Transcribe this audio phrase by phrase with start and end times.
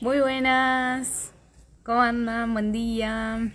[0.00, 1.34] Muy buenas,
[1.82, 2.54] ¿cómo andan?
[2.54, 3.52] Buen día.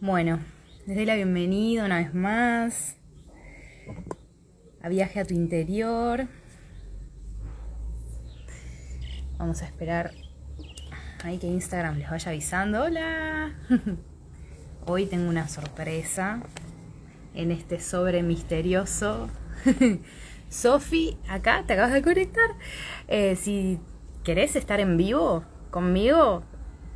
[0.00, 0.38] Bueno,
[0.86, 2.94] les doy la bienvenida una vez más
[4.80, 6.28] a Viaje a tu Interior.
[9.38, 10.12] Vamos a esperar
[11.24, 12.84] ahí que Instagram les vaya avisando.
[12.84, 13.52] Hola.
[14.86, 16.44] Hoy tengo una sorpresa
[17.34, 19.30] en este sobre misterioso.
[20.48, 22.50] Sofi, acá te acabas de conectar.
[23.08, 23.80] Eh, si
[24.24, 26.42] querés estar en vivo conmigo,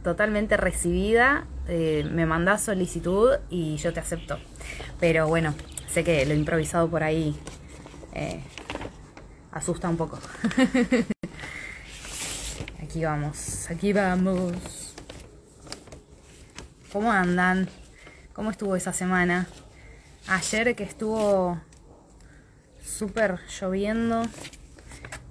[0.03, 4.39] totalmente recibida, eh, me mandás solicitud y yo te acepto.
[5.00, 5.55] Pero bueno,
[5.89, 7.36] sé que lo improvisado por ahí
[8.12, 8.41] eh,
[9.53, 10.19] asusta un poco.
[12.83, 14.94] aquí vamos, aquí vamos.
[16.92, 17.69] ¿Cómo andan?
[18.34, 19.48] ¿Cómo estuvo esa semana?
[20.28, 21.61] Ayer que estuvo
[22.83, 24.22] súper lloviendo,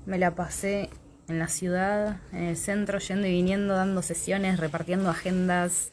[0.05, 0.89] me la pasé
[1.27, 5.91] en la ciudad, en el centro, yendo y viniendo, dando sesiones, repartiendo agendas.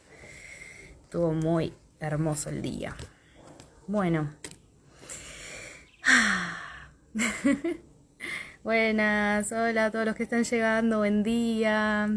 [1.05, 2.97] Estuvo muy hermoso el día.
[3.87, 4.31] Bueno.
[8.63, 12.11] Buenas, hola a todos los que están llegando, buen día.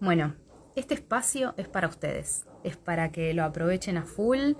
[0.00, 0.34] Bueno,
[0.76, 4.54] este espacio es para ustedes, es para que lo aprovechen a full,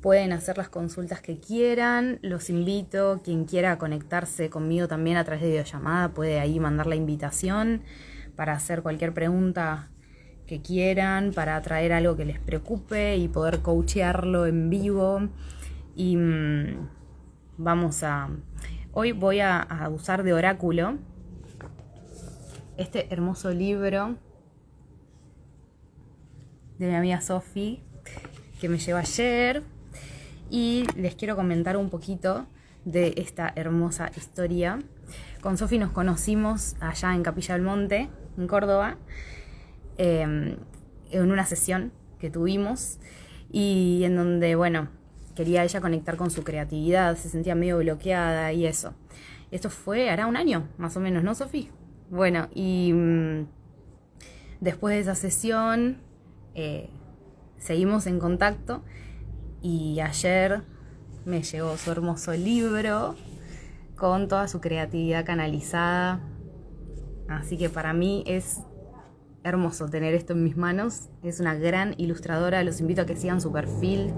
[0.00, 5.42] pueden hacer las consultas que quieran, los invito, quien quiera conectarse conmigo también a través
[5.42, 7.82] de videollamada puede ahí mandar la invitación
[8.36, 9.90] para hacer cualquier pregunta
[10.46, 15.28] que quieran, para traer algo que les preocupe y poder coachearlo en vivo.
[15.94, 16.88] Y mm,
[17.58, 18.30] vamos a
[18.92, 20.98] Hoy voy a, usar de oráculo
[22.76, 24.16] este hermoso libro
[26.76, 27.84] de mi amiga Sofi
[28.60, 29.62] que me llevó ayer
[30.50, 32.46] y les quiero comentar un poquito
[32.84, 34.80] de esta hermosa historia.
[35.40, 38.96] Con Sofi nos conocimos allá en Capilla del Monte, en Córdoba,
[39.96, 40.56] em,
[41.10, 42.98] en una sesión que tuvimos
[43.50, 44.88] y en donde, bueno,
[45.34, 48.94] quería ella conectar con su creatividad, se sentía medio bloqueada y eso.
[49.50, 51.68] Esto fue, hará un año, más o menos, ¿no, Sofía?
[52.10, 53.46] Bueno, y mm,
[54.60, 55.98] después de esa sesión
[56.54, 56.90] eh,
[57.58, 58.82] seguimos en contacto
[59.62, 60.62] y ayer
[61.24, 63.14] me llegó su hermoso libro
[63.96, 66.20] con toda su creatividad canalizada.
[67.28, 68.60] Así que para mí es
[69.44, 71.08] hermoso tener esto en mis manos.
[71.22, 74.12] Es una gran ilustradora, los invito a que sigan su perfil.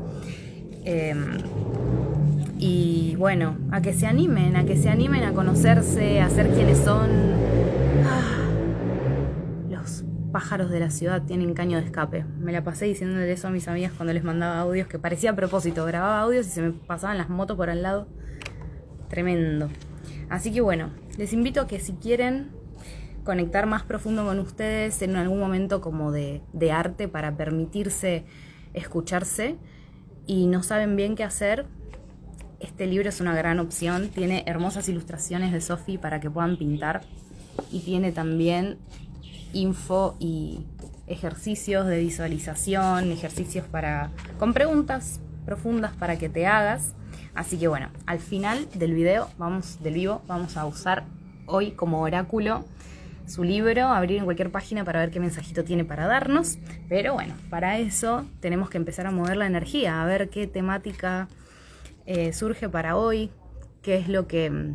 [0.84, 1.38] Em,
[2.58, 6.78] y bueno, a que se animen, a que se animen a conocerse, a ser quienes
[6.78, 7.10] son.
[8.06, 8.41] Ah,
[10.32, 12.24] pájaros de la ciudad tienen caño de escape.
[12.38, 15.36] Me la pasé diciéndole eso a mis amigas cuando les mandaba audios, que parecía a
[15.36, 15.84] propósito.
[15.84, 18.08] Grababa audios y se me pasaban las motos por al lado.
[19.08, 19.68] Tremendo.
[20.28, 22.50] Así que bueno, les invito a que si quieren
[23.24, 28.24] conectar más profundo con ustedes en algún momento como de, de arte para permitirse
[28.74, 29.58] escucharse,
[30.26, 31.66] y no saben bien qué hacer,
[32.60, 34.08] este libro es una gran opción.
[34.08, 37.02] Tiene hermosas ilustraciones de Sophie para que puedan pintar
[37.70, 38.78] y tiene también
[39.52, 40.66] info y
[41.06, 46.94] ejercicios de visualización, ejercicios para con preguntas profundas para que te hagas.
[47.34, 51.04] Así que bueno, al final del video, vamos del vivo, vamos a usar
[51.46, 52.64] hoy como oráculo
[53.26, 56.58] su libro, abrir en cualquier página para ver qué mensajito tiene para darnos.
[56.88, 61.28] Pero bueno, para eso tenemos que empezar a mover la energía, a ver qué temática
[62.06, 63.30] eh, surge para hoy,
[63.80, 64.74] qué es lo que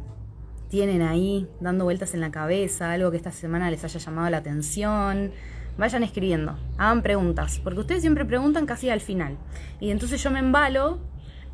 [0.69, 4.37] tienen ahí dando vueltas en la cabeza, algo que esta semana les haya llamado la
[4.37, 5.31] atención.
[5.77, 9.37] Vayan escribiendo, hagan preguntas, porque ustedes siempre preguntan casi al final.
[9.79, 10.99] Y entonces yo me embalo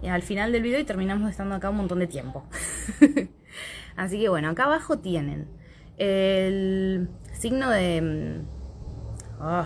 [0.02, 2.46] eh, al final del video y terminamos estando acá un montón de tiempo.
[3.96, 5.48] Así que bueno, acá abajo tienen
[5.98, 8.42] el signo de...
[9.40, 9.66] Oh,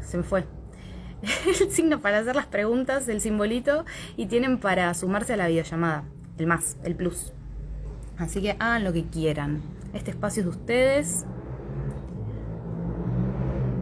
[0.00, 0.44] se me fue.
[1.46, 3.84] El signo para hacer las preguntas, el simbolito,
[4.16, 6.04] y tienen para sumarse a la videollamada,
[6.38, 7.32] el más, el plus.
[8.18, 9.62] Así que hagan lo que quieran.
[9.92, 11.26] Este espacio es de ustedes.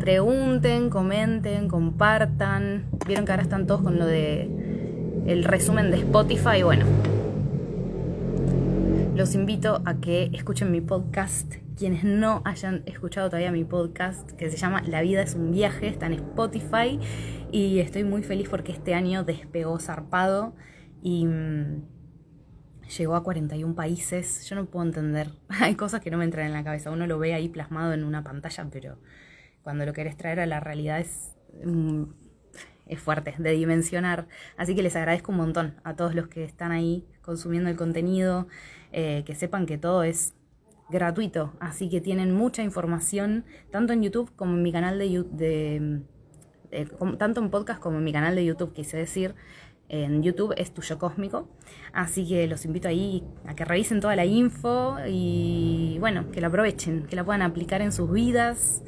[0.00, 2.86] Pregunten, comenten, compartan.
[3.06, 6.62] Vieron que ahora están todos con lo de el resumen de Spotify.
[6.62, 6.84] Bueno,
[9.14, 11.54] los invito a que escuchen mi podcast.
[11.78, 15.88] Quienes no hayan escuchado todavía mi podcast, que se llama La vida es un viaje,
[15.88, 17.00] está en Spotify
[17.50, 20.54] y estoy muy feliz porque este año despegó zarpado
[21.02, 21.82] y mm,
[22.96, 24.48] llegó a 41 países.
[24.48, 26.90] Yo no puedo entender, hay cosas que no me entran en la cabeza.
[26.90, 28.98] Uno lo ve ahí plasmado en una pantalla, pero
[29.62, 31.34] cuando lo querés traer a la realidad es,
[31.64, 32.04] mm,
[32.86, 34.28] es fuerte de dimensionar.
[34.56, 38.46] Así que les agradezco un montón a todos los que están ahí consumiendo el contenido,
[38.92, 40.34] eh, que sepan que todo es
[40.90, 46.04] gratuito, así que tienen mucha información, tanto en YouTube como en mi canal de YouTube,
[47.19, 49.34] tanto en podcast como en mi canal de YouTube, quise decir,
[49.88, 51.48] en YouTube es Tuyo Cósmico,
[51.92, 56.48] así que los invito ahí a que revisen toda la info y bueno, que la
[56.48, 58.82] aprovechen, que la puedan aplicar en sus vidas.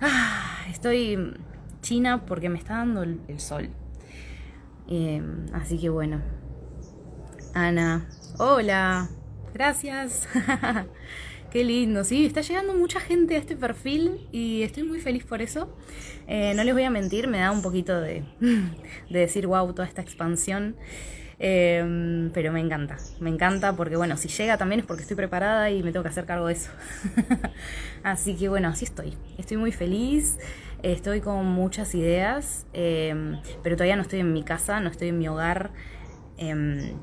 [0.00, 1.34] Ah, estoy
[1.80, 3.70] china porque me está dando el, sol.
[4.88, 5.22] Eh,
[5.52, 6.20] así que bueno.
[7.54, 9.08] Ana, hola,
[9.54, 10.28] gracias.
[11.50, 15.40] Qué lindo, sí, está llegando mucha gente a este perfil y estoy muy feliz por
[15.40, 15.76] eso.
[16.26, 19.86] Eh, no les voy a mentir, me da un poquito de, de decir wow toda
[19.86, 20.76] esta expansión.
[21.38, 25.70] Em, pero me encanta, me encanta porque bueno, si llega también es porque estoy preparada
[25.70, 26.70] y me tengo que hacer cargo de eso.
[28.02, 29.16] así que bueno, así estoy.
[29.38, 30.38] Estoy muy feliz,
[30.82, 35.18] estoy con muchas ideas, em, pero todavía no estoy en mi casa, no estoy en
[35.18, 35.70] mi hogar.
[36.38, 36.98] Em,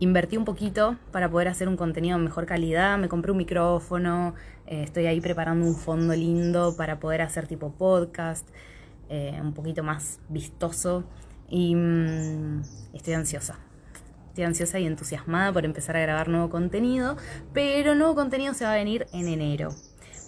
[0.00, 4.34] invertí un poquito para poder hacer un contenido de mejor calidad, me compré un micrófono,
[4.66, 8.48] eh, estoy ahí preparando un fondo lindo para poder hacer tipo podcast,
[9.08, 11.04] eh, un poquito más vistoso.
[11.48, 12.62] Y mm,
[12.92, 13.58] estoy ansiosa.
[14.28, 17.16] Estoy ansiosa y entusiasmada por empezar a grabar nuevo contenido,
[17.52, 19.70] pero nuevo contenido se va a venir en enero.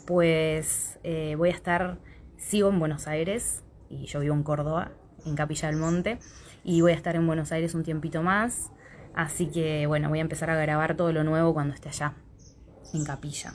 [0.07, 1.99] Pues eh, voy a estar,
[2.37, 4.93] sigo en Buenos Aires y yo vivo en Córdoba,
[5.25, 6.19] en Capilla del Monte,
[6.65, 8.71] y voy a estar en Buenos Aires un tiempito más.
[9.15, 12.15] Así que bueno, voy a empezar a grabar todo lo nuevo cuando esté allá,
[12.95, 13.53] en Capilla.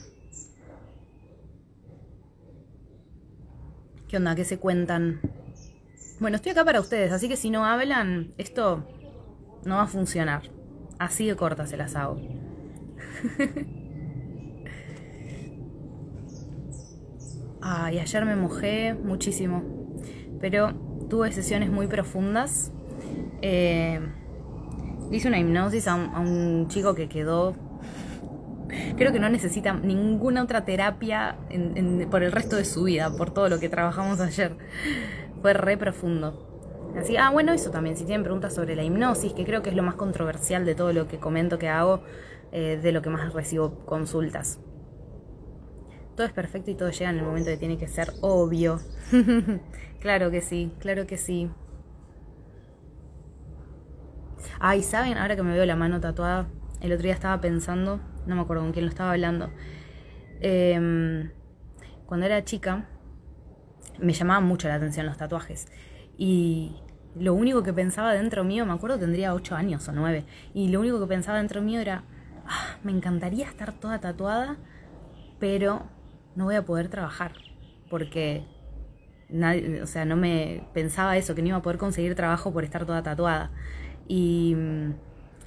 [4.08, 4.34] ¿Qué onda?
[4.34, 5.20] ¿Qué se cuentan?
[6.20, 8.86] Bueno, estoy acá para ustedes, así que si no hablan, esto
[9.64, 10.42] no va a funcionar.
[10.98, 12.16] Así de corta se las hago.
[17.60, 19.64] Ay, ayer me mojé muchísimo,
[20.40, 20.72] pero
[21.10, 22.70] tuve sesiones muy profundas.
[23.42, 24.00] Eh,
[25.10, 27.54] hice una hipnosis a un, chico que quedó
[28.96, 31.36] creo que no necesita ninguna otra terapia
[32.10, 34.56] por el resto de su vida, por todo lo que trabajamos ayer
[35.40, 36.42] fue re profundo.
[36.98, 39.76] Así, ah, bueno, eso también, si tienen preguntas sobre la hipnosis, que creo que es
[39.76, 42.02] lo más controversial de todo lo que comento que hago,
[42.52, 44.58] eh, de lo que más recibo consultas.
[46.16, 48.80] Todo es perfecto y todo llega en el momento que tiene que ser obvio.
[50.00, 51.50] claro que sí, claro que sí.
[54.58, 55.18] Ay, ¿saben?
[55.18, 56.46] Ahora que me veo la mano tatuada,
[56.80, 59.50] el otro día estaba pensando, no me acuerdo con quién lo estaba hablando.
[60.40, 61.30] Em,
[62.06, 62.86] cuando era chica,
[63.98, 65.68] me llamaban mucho la atención los tatuajes.
[66.16, 66.76] Y
[67.18, 70.80] lo único que pensaba dentro mío, me acuerdo tendría 8 años o 9, y lo
[70.80, 72.04] único que pensaba dentro mío era,
[72.46, 74.56] ah, me encantaría estar toda tatuada,
[75.38, 75.86] pero
[76.34, 77.32] no voy a poder trabajar,
[77.88, 78.46] porque
[79.28, 82.64] nadie, o sea, no me pensaba eso, que no iba a poder conseguir trabajo por
[82.64, 83.50] estar toda tatuada.
[84.08, 84.94] Y mm,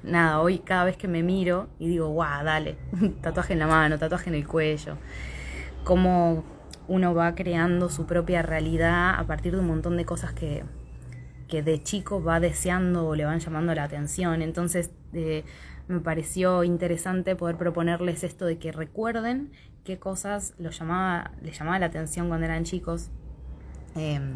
[0.04, 2.78] nada, hoy cada vez que me miro y digo, guau, dale,
[3.22, 4.98] tatuaje en la mano, tatuaje en el cuello,
[5.84, 6.44] como
[6.88, 10.64] uno va creando su propia realidad a partir de un montón de cosas que,
[11.48, 14.42] que de chico va deseando o le van llamando la atención.
[14.42, 15.44] Entonces eh,
[15.88, 19.52] me pareció interesante poder proponerles esto de que recuerden
[19.84, 23.10] qué cosas llamaba, les llamaba la atención cuando eran chicos,
[23.96, 24.36] em,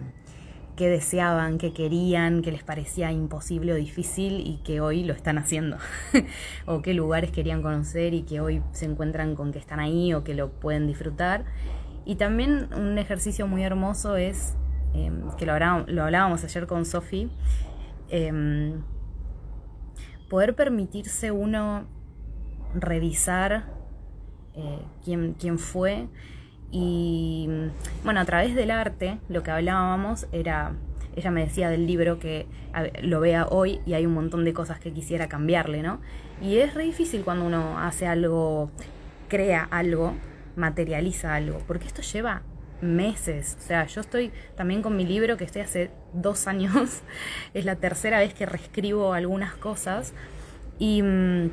[0.75, 5.37] qué deseaban, qué querían, qué les parecía imposible o difícil y que hoy lo están
[5.37, 5.77] haciendo.
[6.65, 10.23] o qué lugares querían conocer y que hoy se encuentran con que están ahí o
[10.23, 11.45] que lo pueden disfrutar.
[12.05, 14.55] Y también un ejercicio muy hermoso es,
[14.93, 17.29] em, que lo, hablábamos ayer con Sofi,
[18.09, 18.83] em,
[20.29, 21.85] poder permitirse uno
[22.73, 23.71] revisar
[24.55, 26.07] eh, quién, quién fue
[26.73, 27.47] y
[28.03, 30.73] bueno, a través del arte lo que hablábamos era,
[31.15, 32.47] ella me decía del libro que
[33.03, 36.01] lo vea hoy y hay un montón de cosas que quisiera cambiarle, ¿no?
[36.41, 38.71] Y es difícil cuando uno hace algo,
[39.29, 40.15] crea algo
[40.55, 42.41] materializa algo, porque esto lleva
[42.81, 43.57] meses.
[43.59, 47.01] O sea, yo estoy también con mi libro que estoy hace dos años,
[47.53, 50.13] es la tercera vez que reescribo algunas cosas
[50.79, 51.51] y mm,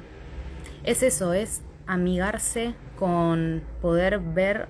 [0.84, 4.68] es eso, es amigarse con poder ver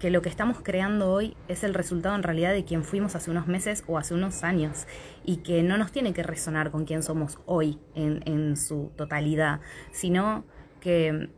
[0.00, 3.30] que lo que estamos creando hoy es el resultado en realidad de quien fuimos hace
[3.30, 4.86] unos meses o hace unos años
[5.24, 9.60] y que no nos tiene que resonar con quién somos hoy en, en su totalidad,
[9.92, 10.44] sino
[10.80, 11.28] que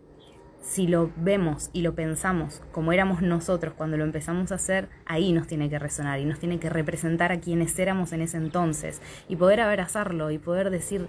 [0.62, 5.32] si lo vemos y lo pensamos como éramos nosotros cuando lo empezamos a hacer, ahí
[5.32, 9.02] nos tiene que resonar y nos tiene que representar a quienes éramos en ese entonces
[9.28, 11.08] y poder abrazarlo y poder decir,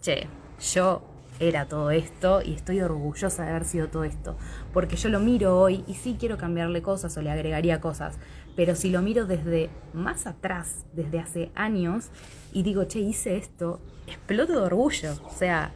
[0.00, 0.28] che,
[0.60, 4.36] yo era todo esto y estoy orgullosa de haber sido todo esto.
[4.72, 8.18] Porque yo lo miro hoy y sí quiero cambiarle cosas o le agregaría cosas.
[8.56, 12.10] Pero si lo miro desde más atrás, desde hace años,
[12.52, 15.12] y digo, che, hice esto, exploto de orgullo.
[15.26, 15.72] O sea,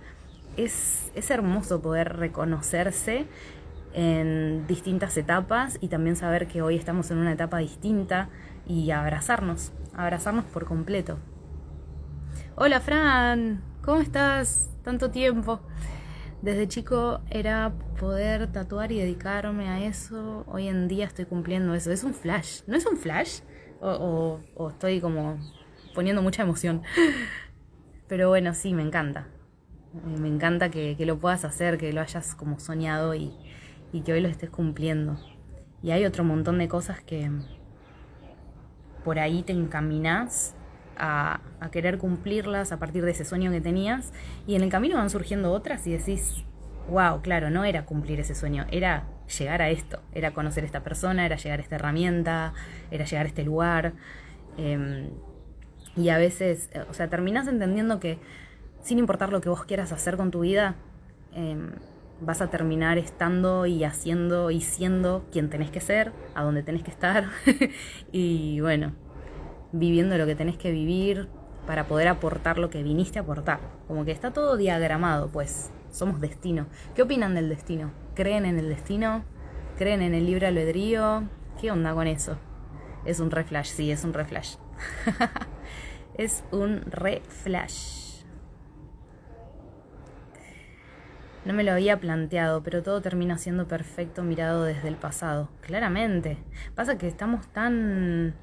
[0.57, 3.26] es, es hermoso poder reconocerse
[3.93, 8.29] en distintas etapas y también saber que hoy estamos en una etapa distinta
[8.67, 11.19] y abrazarnos, abrazarnos por completo.
[12.55, 14.71] Hola Fran, ¿cómo estás?
[14.83, 15.61] Tanto tiempo.
[16.43, 20.45] Desde chico era poder tatuar y dedicarme a eso.
[20.47, 21.91] Hoy en día estoy cumpliendo eso.
[21.91, 22.63] Es un flash.
[22.67, 23.41] ¿No es un flash?
[23.81, 25.39] O, estoy como
[25.95, 26.83] poniendo mucha emoción.
[28.09, 29.29] Pero bueno, sí, me encanta.
[30.05, 33.33] Me encanta que, lo puedas hacer, que lo hayas como soñado y,
[33.93, 35.19] y que hoy lo estés cumpliendo.
[35.83, 37.31] Y hay otro montón de cosas que
[39.05, 40.55] por ahí te encaminas
[41.00, 41.40] a,
[41.73, 44.12] querer cumplirlas a partir de ese sueño que tenías
[44.47, 46.45] y en el camino van surgiendo otras y decís,
[46.88, 49.07] wow, claro, no era cumplir ese sueño, era
[49.38, 52.52] llegar a esto, era conocer a esta persona, era llegar a esta herramienta,
[52.90, 53.95] era llegar a este lugar.
[54.57, 55.11] Em,
[55.97, 58.19] y a veces, o sea, terminás entendiendo que
[58.83, 60.75] sin importar lo que vos quieras hacer con tu vida,
[61.33, 61.71] em,
[62.21, 66.83] vas a terminar estando y haciendo y siendo quien tenés que ser, a donde tenés
[66.83, 67.28] que estar.
[68.12, 68.92] y bueno,
[69.73, 71.29] viviendo lo que tenés que vivir
[71.67, 73.61] para poder aportar lo que viniste a aportar.
[73.87, 76.67] Como que está todo diagramado, pues somos destino.
[76.95, 77.93] ¿Qué opinan del destino?
[78.15, 79.25] ¿Creen en el destino?
[79.77, 81.25] ¿Creen en el libre albedrío?
[81.61, 82.39] ¿Qué onda con eso?
[83.05, 84.57] Es un reflash, sí, es un reflash.
[86.15, 88.11] es un reflash.
[91.45, 95.49] No me lo había planteado, pero todo termina siendo perfecto mirado desde el pasado.
[95.62, 96.37] Claramente.
[96.75, 98.35] Pasa que estamos tan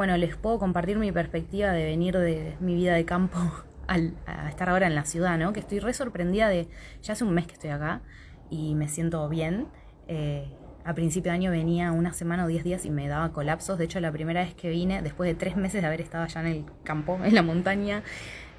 [0.00, 3.36] bueno, les puedo compartir mi perspectiva de venir de mi vida de campo
[3.86, 5.52] al, a estar ahora en la ciudad, ¿no?
[5.52, 6.68] Que estoy re sorprendida de,
[7.02, 8.00] ya hace un mes que estoy acá
[8.48, 9.66] y me siento bien.
[10.08, 10.48] Eh,
[10.86, 13.76] a principio de año venía una semana o diez días y me daba colapsos.
[13.76, 16.40] De hecho, la primera vez que vine, después de tres meses de haber estado allá
[16.40, 18.02] en el campo, en la montaña,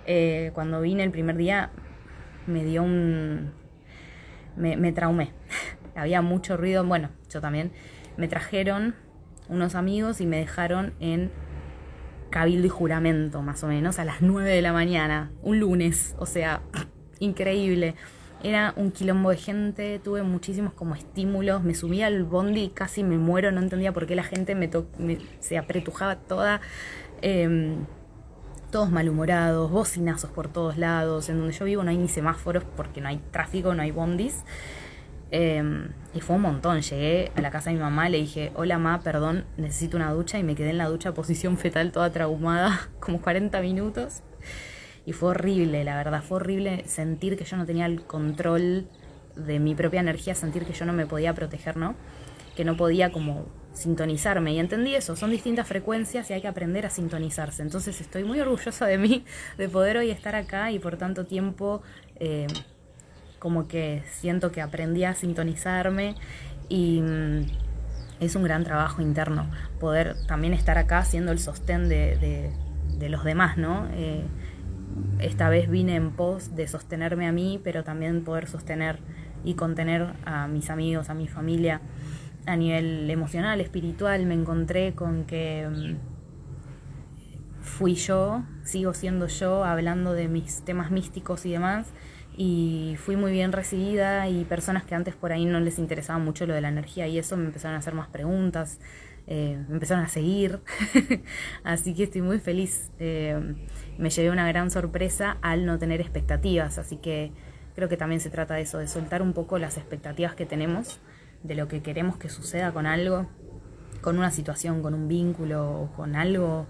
[0.06, 1.72] eh, cuando vine el primer día
[2.46, 3.52] me dio un...
[4.56, 5.32] me, me traumé.
[5.96, 7.72] Había mucho ruido, bueno, yo también.
[8.16, 8.94] Me trajeron
[9.50, 11.32] unos amigos y me dejaron en
[12.32, 16.26] cabildo y juramento, más o menos, a las 9 de la mañana, un lunes, o
[16.26, 16.62] sea,
[17.20, 17.96] increíble.
[18.44, 23.04] Era un quilombo de gente, tuve muchísimos como estímulos, me subía al bondi y casi
[23.04, 24.70] me muero, no entendía por qué la gente me,
[25.40, 26.62] se apretujaba toda,
[27.22, 27.86] em,
[28.72, 33.02] todos malhumorados, bocinazos por todos lados, en donde yo vivo no hay ni semáforos porque
[33.02, 34.44] no hay tráfico, no hay bondis.
[35.32, 36.82] Em, y fue un montón.
[36.82, 40.38] Llegué a la casa de mi mamá, le dije, hola ma, perdón, necesito una ducha.
[40.38, 44.22] Y me quedé en la ducha posición fetal toda traumada, como 40 minutos.
[45.06, 48.88] Y fue horrible, la verdad, fue horrible sentir que yo no tenía el control
[49.36, 51.96] de mi propia energía, sentir que yo no me podía proteger, ¿no?
[52.56, 54.54] Que no podía como sintonizarme.
[54.54, 57.64] Y entendí eso, son distintas frecuencias y hay que aprender a sintonizarse.
[57.64, 59.24] Entonces estoy muy orgullosa de mí,
[59.58, 61.82] de poder hoy estar acá y por tanto tiempo...
[62.18, 62.48] Eh,
[63.42, 66.14] como que siento que aprendí a sintonizarme
[66.70, 67.48] y mm,
[68.20, 72.52] es un gran trabajo interno poder también estar acá siendo el sostén de,
[73.10, 73.88] los demás, ¿no?
[73.94, 74.24] Eh,
[75.18, 79.00] esta vez vine en pos de sostenerme a mí, pero también poder sostener
[79.44, 81.82] y contener a mis amigos, a mi familia.
[82.46, 85.96] A nivel emocional, espiritual, me encontré con que mm,
[87.64, 91.88] fui yo, sigo siendo yo, hablando de mis temas místicos y demás,
[92.44, 96.48] y fui muy bien recibida y personas que antes por ahí no les interesaba mucho
[96.48, 98.80] lo de la energía y eso me empezaron a hacer más preguntas,
[99.28, 100.60] eh, me empezaron a seguir,
[101.64, 102.90] así que estoy muy feliz.
[102.98, 103.40] Eh,
[104.00, 107.32] me llevé una gran sorpresa al no tener expectativas, así que
[107.76, 111.00] creo que también se trata de eso, de soltar un poco las expectativas que tenemos,
[111.44, 113.28] de lo que queremos que suceda con algo,
[114.02, 116.66] con una situación, con un vínculo o con algo.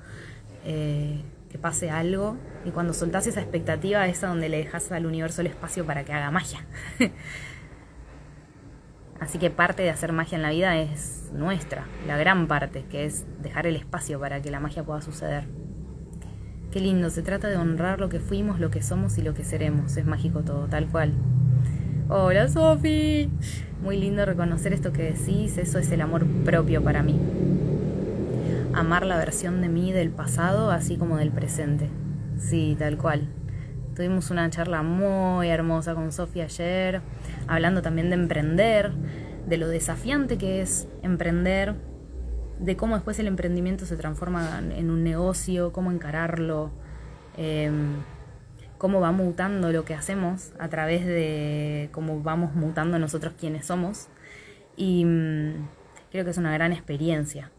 [0.66, 5.06] Eh, que pase algo y cuando soltás esa expectativa es a donde le dejas al
[5.06, 6.66] universo el espacio para que haga magia.
[9.20, 13.06] Así que parte de hacer magia en la vida es nuestra, la gran parte, que
[13.06, 15.44] es dejar el espacio para que la magia pueda suceder.
[16.72, 19.44] Qué lindo, se trata de honrar lo que fuimos, lo que somos y lo que
[19.44, 19.98] seremos.
[19.98, 21.14] Es mágico todo, tal cual.
[22.10, 23.30] Hola Sofi.
[23.84, 27.20] muy lindo reconocer esto que decís, eso es el amor propio para mí.
[28.74, 31.90] Amar la versión de mí del pasado así como del presente.
[32.38, 33.28] Sí, tal cual.
[33.96, 37.02] Tuvimos una charla muy hermosa con Sofía ayer,
[37.48, 38.94] hablando también de emprender,
[39.46, 41.76] de lo desafiante que es emprender,
[42.60, 46.72] de cómo después el emprendimiento se transforma en un negocio, cómo encararlo,
[47.36, 47.96] em,
[48.78, 54.08] cómo va mutando lo que hacemos a través de cómo vamos mutando nosotros quienes somos.
[54.78, 55.68] Y mm,
[56.12, 57.52] creo que es una gran experiencia.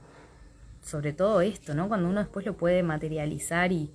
[0.82, 1.88] Sobre todo esto, ¿no?
[1.88, 3.92] Cuando uno después lo puede materializar y,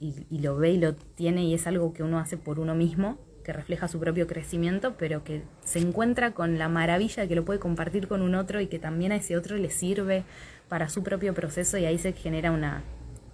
[0.00, 3.18] y, lo ve y lo tiene y es algo que uno hace por uno mismo,
[3.44, 7.44] que refleja su propio crecimiento, pero que se encuentra con la maravilla de que lo
[7.44, 10.24] puede compartir con un otro y que también a ese otro le sirve
[10.68, 12.82] para su propio proceso y ahí se genera una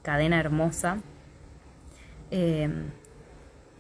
[0.03, 0.99] cadena hermosa.
[2.31, 2.91] Em,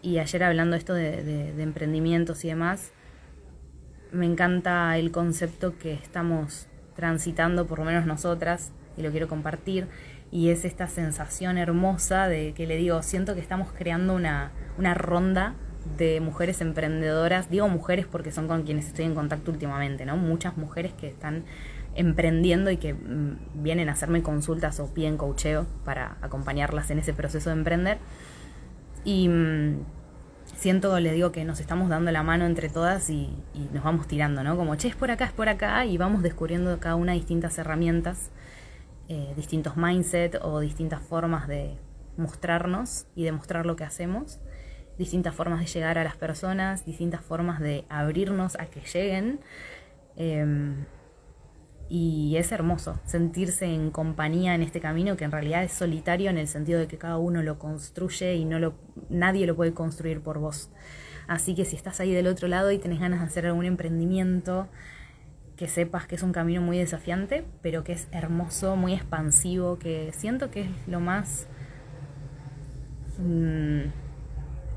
[0.02, 2.92] y ayer hablando esto de, de emprendimientos y demás,
[4.12, 9.86] me encanta el concepto que estamos transitando, por lo menos nosotras, y lo quiero compartir,
[10.30, 14.94] y es esta sensación hermosa de que le digo, siento que estamos creando una, una
[14.94, 15.54] ronda
[15.96, 20.16] de mujeres emprendedoras, digo mujeres porque son con quienes estoy en contacto últimamente, ¿no?
[20.16, 21.44] Muchas mujeres que están
[21.94, 27.12] emprendiendo y que mm, vienen a hacerme consultas o piden coacheo para acompañarlas en ese
[27.12, 27.98] proceso de emprender.
[29.04, 29.78] Y mm,
[30.56, 34.06] siento, le digo que nos estamos dando la mano entre todas y, y, nos vamos
[34.06, 34.56] tirando, ¿no?
[34.56, 38.30] Como, che, es por acá, es por acá, y vamos descubriendo cada una distintas herramientas
[39.12, 41.76] eh, distintos mindset o distintas formas de
[42.16, 44.38] mostrarnos y de mostrar lo que hacemos,
[44.98, 49.40] distintas formas de llegar a las personas, distintas formas de abrirnos a que lleguen.
[50.14, 50.84] Em,
[51.88, 56.38] y es hermoso sentirse en compañía en este camino que en realidad es solitario en
[56.38, 58.74] el sentido de que cada uno lo construye y no lo,
[59.08, 60.70] nadie lo puede construir por vos.
[61.26, 64.68] Así que si estás ahí del otro lado y tenés ganas de hacer algún emprendimiento,
[65.60, 70.10] que sepas que es un camino muy desafiante, pero que es hermoso, muy expansivo, que
[70.14, 71.48] siento que es lo más
[73.18, 73.80] mm,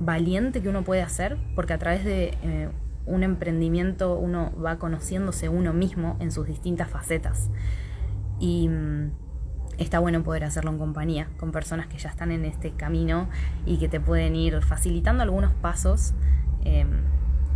[0.02, 2.70] valiente que uno puede hacer, porque a través de eh,
[3.06, 7.50] un emprendimiento uno va conociéndose uno mismo en sus distintas facetas.
[8.42, 9.12] Y mm,
[9.78, 13.30] está bueno poder hacerlo en compañía, con personas que ya están en este camino
[13.66, 16.14] y que te pueden ir facilitando algunos pasos.
[16.66, 17.04] Em,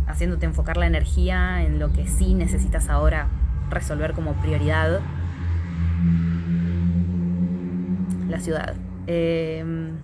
[0.08, 3.28] haciéndote enfocar la energía en lo que sí necesitas ahora
[3.70, 5.00] resolver como prioridad.
[8.28, 8.74] La ciudad.
[9.06, 9.98] Em,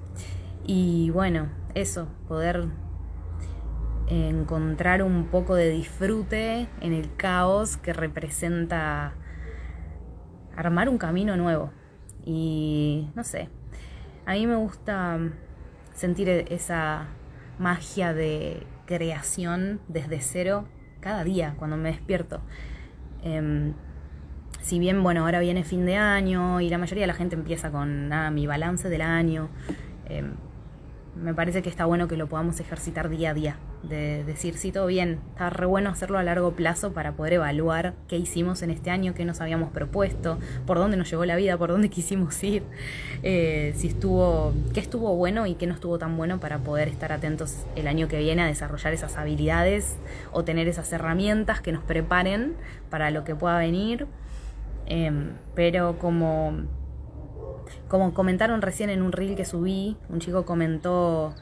[0.64, 2.69] y bueno, eso, poder
[4.07, 9.14] encontrar un poco de disfrute en el caos que representa
[10.57, 11.71] armar un camino nuevo.
[12.25, 13.49] Y no sé,
[14.27, 15.19] a mí me gusta
[15.93, 17.09] sentir esa
[17.59, 20.66] magia de creación desde cero
[21.01, 22.40] cada día cuando me despierto.
[23.23, 23.75] Em,
[24.61, 27.70] si bien, bueno, ahora viene fin de año y la mayoría de la gente empieza
[27.70, 29.51] con nada, mi balance del año.
[30.07, 30.35] Em,
[31.16, 33.57] me parece que está bueno que lo podamos ejercitar día a día,
[33.88, 37.94] de decir, sí, todo bien, está re bueno hacerlo a largo plazo para poder evaluar
[38.09, 41.57] qué hicimos en este año, qué nos habíamos propuesto, por dónde nos llevó la vida,
[41.57, 42.62] por dónde quisimos ir,
[43.23, 47.12] eh, si estuvo, qué estuvo bueno y qué no estuvo tan bueno para poder estar
[47.12, 49.97] atentos el año que viene a desarrollar esas habilidades
[50.33, 52.55] o tener esas herramientas que nos preparen
[52.90, 54.07] para lo que pueda venir.
[54.87, 56.64] Em, pero como
[57.88, 61.35] como comentaron recién en un reel que subí, un chico comentó,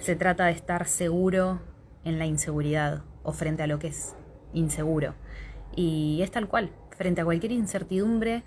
[0.00, 1.60] se trata de estar seguro
[2.04, 4.14] en la inseguridad o frente a lo que es
[4.52, 5.14] inseguro.
[5.74, 8.44] Y es tal cual, frente a cualquier incertidumbre,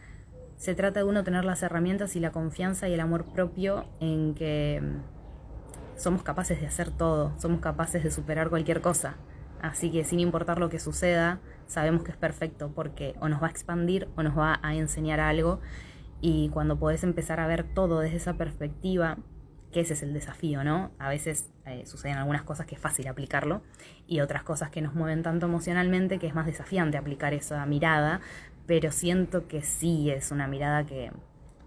[0.58, 4.34] se trata de uno tener las herramientas y la confianza y el amor propio en
[4.34, 9.15] que mm, somos capaces de hacer todo, somos capaces de superar cualquier cosa.
[9.62, 13.48] Así que sin importar lo que suceda, sabemos que es perfecto porque o nos va
[13.48, 15.60] a expandir o nos va a enseñar algo
[16.22, 19.17] y cuando podés empezar a ver todo desde esa perspectiva,
[19.77, 20.89] que ese es el desafío, ¿no?
[20.97, 23.61] A veces eh, suceden algunas cosas que es fácil aplicarlo
[24.07, 28.19] y otras cosas que nos mueven tanto emocionalmente que es más desafiante aplicar esa mirada,
[28.65, 31.11] pero siento que sí es una mirada que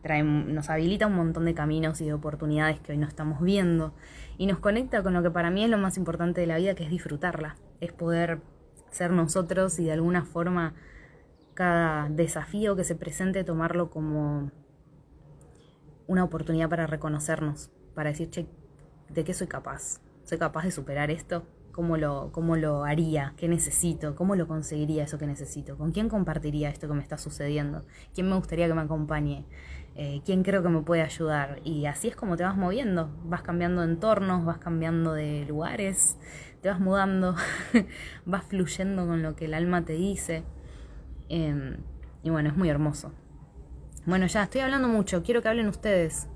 [0.03, 3.95] trae, nos habilita un montón de caminos y de oportunidades que hoy no estamos viendo
[4.39, 6.75] y nos conecta con lo que para mí es lo más importante de la vida,
[6.75, 8.41] que es disfrutarla, es poder
[8.91, 10.75] ser nosotros y de alguna forma
[11.55, 14.51] cada desafío que se presente, tomarlo como
[16.09, 18.47] una oportunidad para reconocernos, para decir, che,
[19.09, 20.01] ¿de qué soy capaz?
[20.25, 21.45] ¿Soy capaz de superar esto?
[21.73, 26.09] cómo lo, cómo lo haría, qué necesito, cómo lo conseguiría eso que necesito, con quién
[26.09, 29.47] compartiría esto que me está sucediendo, quién me gustaría que me acompañe,
[29.97, 31.61] eh, quién creo que me puede ayudar.
[31.65, 36.19] Y así es como te vas moviendo, vas cambiando de entornos, vas cambiando de lugares,
[36.61, 37.35] te vas mudando,
[38.27, 40.45] vas fluyendo con lo que el alma te dice.
[41.29, 41.79] Em,
[42.23, 43.13] y bueno, es muy hermoso.
[44.07, 46.29] Bueno, ya estoy hablando mucho, quiero que hablen ustedes.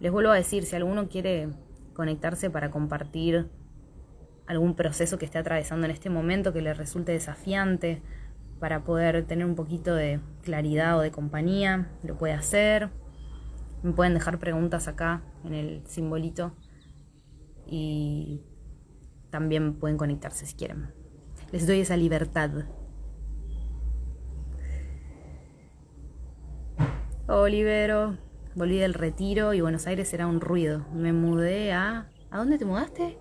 [0.00, 1.48] Les vuelvo a decir, si alguno quiere
[1.94, 3.48] conectarse para compartir
[4.46, 8.02] algún proceso que esté atravesando en este momento que le resulte desafiante,
[8.58, 12.90] para poder tener un poquito de claridad o de compañía, lo puede hacer.
[13.82, 16.52] Me pueden dejar preguntas acá en el simbolito
[17.66, 18.42] y
[19.30, 20.92] también pueden conectarse si quieren.
[21.52, 22.50] Les doy esa libertad.
[27.28, 28.16] Olivero,
[28.58, 30.84] volví del retiro y Buenos Aires era un ruido.
[30.92, 32.10] Me mudé a...
[32.30, 33.16] ¿A dónde te mudaste?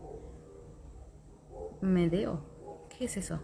[1.79, 2.43] Medeo.
[2.89, 3.39] ¿Qué es eso?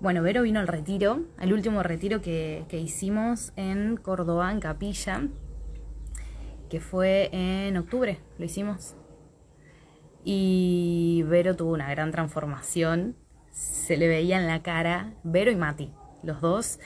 [0.00, 5.26] Bueno, Vero vino al retiro, al último retiro que, hicimos en Córdoba, en Capilla,
[6.68, 8.96] que fue en octubre, lo hicimos.
[10.22, 13.16] Y Vero tuvo una gran transformación,
[13.50, 15.90] se le veía en la cara, Vero y Mati,
[16.22, 16.78] los dos,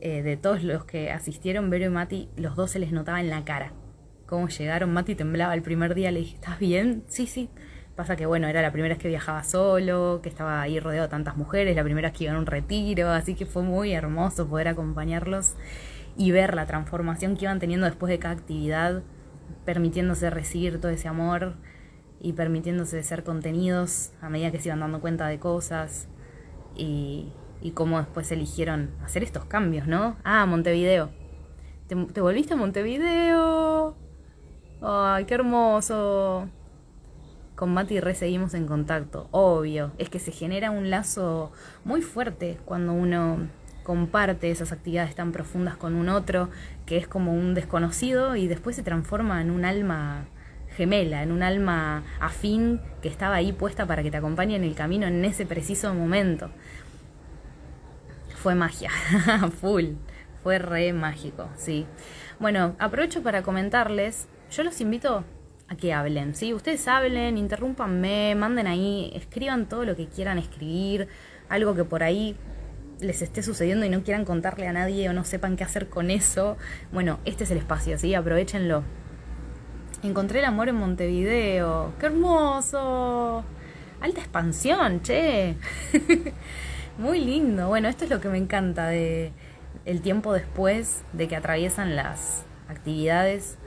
[0.00, 3.30] eh, de todos los que asistieron, Vero y Mati, los dos se les notaba en
[3.30, 3.72] la cara.
[4.26, 7.04] Cómo llegaron, Mati temblaba el primer día, le dije, ¿estás bien?
[7.06, 7.48] Sí, sí.
[7.94, 11.10] Pasa que, bueno, era la primera vez que viajaba solo, que estaba ahí rodeado de
[11.10, 14.46] tantas mujeres, la primera vez que iba a un retiro, así que fue muy hermoso
[14.46, 15.54] poder acompañarlos
[16.18, 19.02] y ver la transformación que iban teniendo después de cada actividad,
[19.64, 21.54] permitiéndose recibir todo ese amor
[22.20, 26.08] y permitiéndose ser contenidos a medida que se iban dando cuenta de cosas
[26.74, 30.16] y, y cómo después eligieron hacer estos cambios, ¿no?
[30.24, 31.10] Ah, Montevideo.
[31.88, 33.96] ¿Te, te volviste a Montevideo?
[34.82, 36.48] ¡Ay, qué hermoso!
[37.56, 39.92] con Mati Re seguimos en contacto, obvio.
[39.98, 41.50] Es que se genera un lazo
[41.84, 43.48] muy fuerte cuando uno
[43.82, 46.50] comparte esas actividades tan profundas con un otro,
[46.84, 50.26] que es como un desconocido y después se transforma en un alma
[50.76, 54.74] gemela, en un alma afín que estaba ahí puesta para que te acompañe en el
[54.74, 56.50] camino en ese preciso momento.
[58.46, 58.90] Fue magia,
[59.60, 59.94] full,
[60.44, 61.84] fue re mágico, sí.
[62.38, 65.24] Bueno, aprovecho para comentarles, yo los invito
[65.66, 66.54] a que hablen, ¿sí?
[66.54, 71.08] Ustedes hablen, interrúmpanme, manden ahí, escriban todo lo que quieran escribir,
[71.48, 72.36] algo que por ahí
[73.00, 76.12] les esté sucediendo y no quieran contarle a nadie o no sepan qué hacer con
[76.12, 76.56] eso.
[76.92, 78.14] Bueno, este es el espacio, ¿sí?
[78.14, 78.84] Aprovechenlo.
[80.04, 81.94] Encontré el amor en Montevideo.
[81.98, 83.42] ¡Qué hermoso!
[84.00, 85.56] Alta expansión, che.
[86.98, 87.68] Muy lindo.
[87.68, 89.32] Bueno, esto es lo que me encanta de
[89.84, 93.58] el tiempo después de que atraviesan las actividades.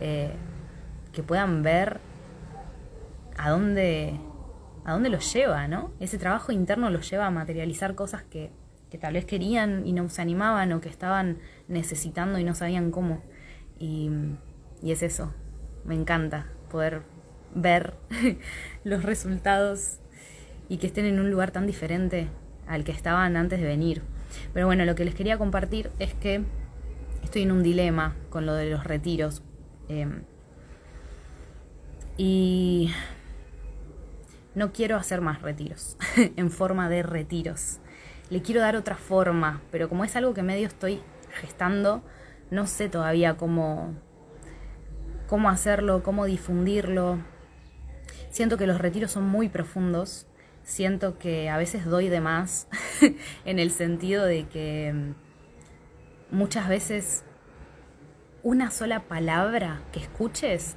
[0.00, 0.32] Eh,
[1.12, 2.00] que puedan ver
[3.36, 4.18] a dónde,
[4.84, 5.92] a dónde los lleva, ¿no?
[6.00, 8.50] Ese trabajo interno los lleva a materializar cosas que,
[8.90, 12.90] que tal vez querían y no se animaban o que estaban necesitando y no sabían
[12.90, 13.22] cómo.
[13.78, 14.10] Y,
[14.82, 15.32] y es eso,
[15.84, 17.02] me encanta poder
[17.54, 17.94] ver
[18.84, 19.98] los resultados
[20.68, 22.28] y que estén en un lugar tan diferente
[22.66, 24.02] al que estaban antes de venir.
[24.52, 26.42] Pero bueno, lo que les quería compartir es que
[27.22, 29.42] estoy en un dilema con lo de los retiros.
[29.88, 30.22] Em,
[32.16, 32.90] y
[34.54, 35.96] no quiero hacer más retiros,
[36.36, 37.78] en forma de retiros.
[38.30, 41.00] Le quiero dar otra forma, pero como es algo que medio estoy
[41.40, 42.02] gestando,
[42.50, 43.94] no sé todavía cómo,
[45.26, 47.18] cómo hacerlo, cómo difundirlo.
[48.30, 50.26] Siento que los retiros son muy profundos,
[50.64, 52.68] siento que a veces doy de más,
[53.44, 57.24] en el sentido de que mm, muchas veces
[58.42, 60.76] una sola palabra que escuches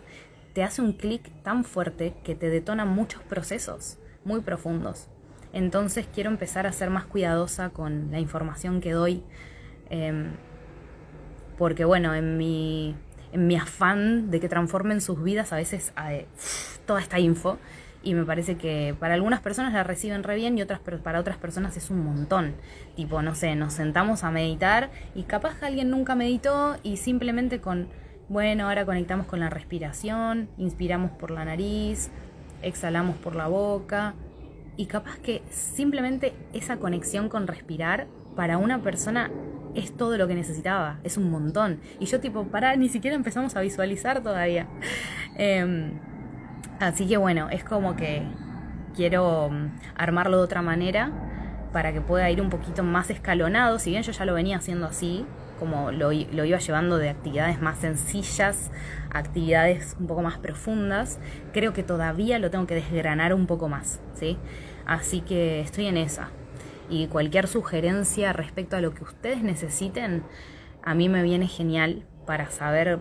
[0.53, 5.07] te hace un clic tan fuerte que te detona muchos procesos muy profundos.
[5.53, 9.23] Entonces quiero empezar a ser más cuidadosa con la información que doy,
[9.89, 10.31] em,
[11.57, 12.95] porque bueno, en mi,
[13.31, 15.93] en mi afán de que transformen sus vidas a veces
[16.85, 17.57] toda esta info,
[18.05, 21.37] y me parece que para algunas personas la reciben re bien y otras para otras
[21.37, 22.55] personas es un montón.
[22.95, 27.59] Tipo, no sé, nos sentamos a meditar y capaz que alguien nunca meditó y simplemente
[27.59, 27.89] con
[28.27, 32.09] bueno, ahora conectamos con la respiración, inspiramos por la nariz,
[32.61, 34.15] exhalamos por la boca
[34.77, 39.31] y capaz que simplemente esa conexión con respirar para una persona
[39.75, 41.79] es todo lo que necesitaba, es un montón.
[41.99, 44.67] Y yo tipo, para, ni siquiera empezamos a visualizar todavía.
[45.37, 45.99] Em,
[46.79, 48.23] así que bueno, es como que
[48.95, 51.11] quiero mm, armarlo de otra manera
[51.71, 54.88] para que pueda ir un poquito más escalonado, si bien yo ya lo venía haciendo
[54.88, 55.25] así,
[55.59, 58.71] como lo, iba llevando de actividades más sencillas
[59.11, 61.19] actividades un poco más profundas,
[61.53, 64.38] creo que todavía lo tengo que desgranar un poco más, ¿sí?
[64.85, 66.29] Así que estoy en esa.
[66.89, 70.23] Y cualquier sugerencia respecto a lo que ustedes necesiten,
[70.83, 72.99] a mí me viene genial para saber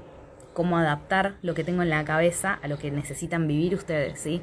[0.54, 4.40] cómo adaptar lo que tengo en la cabeza a lo que necesitan vivir ustedes, ¿sí?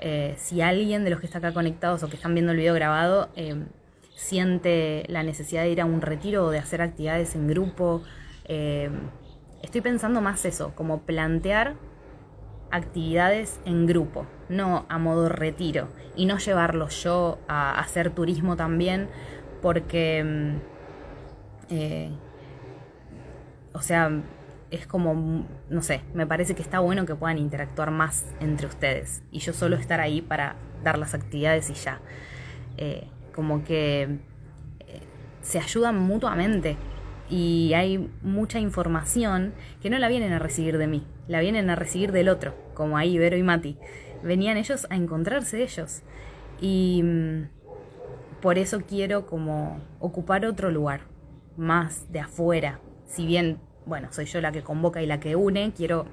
[0.00, 2.72] Eh, si alguien de los que está acá conectados o que están viendo el video
[2.72, 3.66] grabado eh,
[4.16, 8.02] siente la necesidad de ir a un retiro o de hacer actividades en grupo,
[8.46, 8.90] eh,
[9.62, 11.74] estoy pensando más eso, como plantear
[12.70, 19.08] actividades en grupo, no a modo retiro, y no llevarlos yo a, hacer turismo también,
[19.60, 22.14] porque, mm,
[23.74, 24.10] o sea,
[24.70, 29.22] es como, no sé, me parece que está bueno que puedan interactuar más entre ustedes
[29.30, 32.00] y yo solo estar ahí para dar las actividades y ya.
[32.76, 34.02] Eh, como que
[34.80, 35.00] eh,
[35.42, 36.76] se ayudan mutuamente
[37.28, 41.76] y hay mucha información que no la vienen a recibir de mí, la vienen a
[41.76, 43.76] recibir del otro, como ahí Vero y Mati.
[44.22, 46.02] Venían ellos a encontrarse ellos
[46.60, 47.48] y mm,
[48.40, 51.02] por eso quiero como ocupar otro lugar,
[51.56, 53.58] más de afuera, si bien
[53.90, 56.06] bueno, soy yo la que convoca y la que une, quiero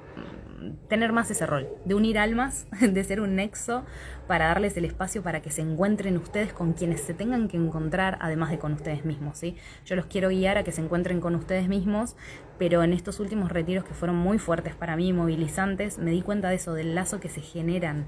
[0.90, 3.86] tener más ese rol, de unir almas, de ser un nexo
[4.26, 8.18] para darles el espacio para que se encuentren ustedes con quienes se tengan que encontrar,
[8.20, 9.56] además de con ustedes mismos, ¿sí?
[9.86, 12.16] Yo los quiero guiar a que se encuentren con ustedes mismos,
[12.58, 16.50] pero en estos últimos retiros que fueron muy fuertes para mí, movilizantes, me di cuenta
[16.50, 18.08] de eso, del lazo que se generan.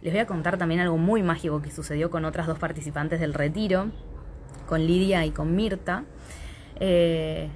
[0.00, 3.34] Les voy a contar también algo muy mágico que sucedió con otras dos participantes del
[3.34, 3.90] retiro,
[4.66, 6.04] con Lidia y con Mirta.
[6.80, 7.50] Eh,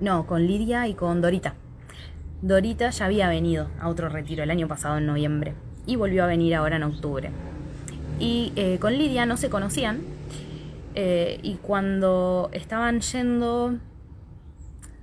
[0.00, 1.54] no, con Lidia y con Dorita.
[2.42, 5.54] Dorita ya había venido a otro retiro el año pasado en noviembre
[5.86, 7.30] y volvió a venir ahora en octubre.
[8.18, 10.00] Y eh, con Lidia no se conocían
[10.94, 13.78] eh, y cuando estaban yendo,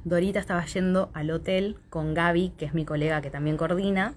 [0.04, 4.16] Dorita estaba yendo al hotel con Gaby, que es mi colega que también coordina,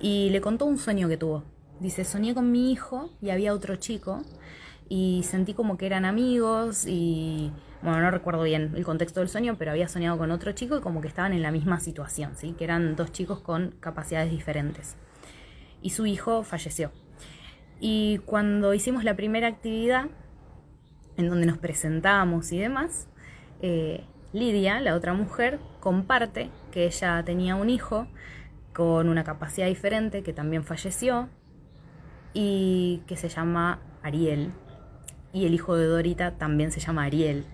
[0.00, 1.44] y le contó un sueño que tuvo.
[1.80, 4.22] Dice, soñé con mi hijo y había otro chico
[4.90, 7.52] y sentí como que eran amigos y
[7.82, 10.80] bueno, no recuerdo bien el contexto del sueño, pero había soñado con otro chico y
[10.80, 12.54] como que estaban en la misma situación, ¿sí?
[12.58, 14.96] Que eran dos chicos con capacidades diferentes.
[15.80, 16.92] Y su hijo falleció.
[17.80, 20.06] Y cuando hicimos la primera actividad,
[21.16, 23.08] en donde nos presentamos y demás,
[23.62, 28.06] eh, Lidia, la otra mujer, comparte que ella tenía un hijo
[28.72, 31.28] con una capacidad diferente que también falleció
[32.32, 34.52] y que se llama Ariel.
[35.32, 37.46] Y el hijo de Dorita también se llama Ariel.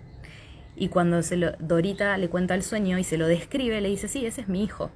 [0.77, 4.09] Y cuando se lo, Dorita le cuenta el sueño y se lo describe, le dice,
[4.09, 4.91] sí, ese es mi hijo.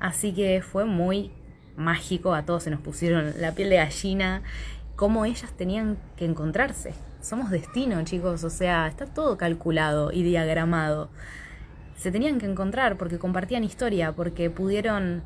[0.00, 1.30] Así que fue muy
[1.76, 4.42] mágico, a todos se nos pusieron la piel de gallina,
[4.96, 6.94] cómo ellas tenían que encontrarse.
[7.20, 11.08] Somos destino, chicos, o sea, está todo calculado y diagramado.
[11.96, 15.22] Se tenían que encontrar porque compartían historia, porque pudieron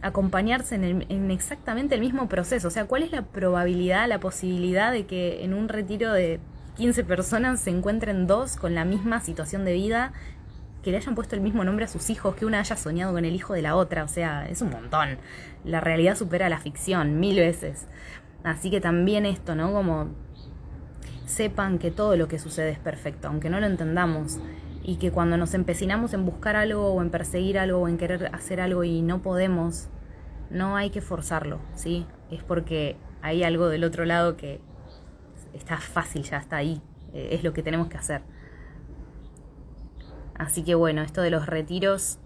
[0.00, 2.68] acompañarse en, en, exactamente el mismo proceso.
[2.68, 6.40] O sea, ¿cuál es la probabilidad, la posibilidad de que en un retiro de
[6.76, 10.12] 15 personas se encuentren dos con la misma situación de vida,
[10.82, 13.24] que le hayan puesto el mismo nombre a sus hijos, que una haya soñado con
[13.24, 15.18] el hijo de la otra, o sea, es un montón.
[15.64, 17.86] La realidad supera la ficción mil veces.
[18.42, 19.72] Así que también esto, ¿no?
[19.72, 20.10] Como
[21.26, 24.38] sepan que todo lo que sucede es perfecto, aunque no lo entendamos,
[24.82, 28.30] y que cuando nos empecinamos en buscar algo o en perseguir algo o en querer
[28.34, 29.88] hacer algo y no podemos,
[30.50, 32.06] no hay que forzarlo, ¿sí?
[32.30, 34.60] Es porque hay algo del otro lado que
[35.54, 38.22] está fácil, ya está ahí, eh, es lo que tenemos que hacer.
[40.34, 42.18] Así que bueno, esto de los retiros,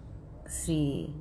[0.45, 1.15] si,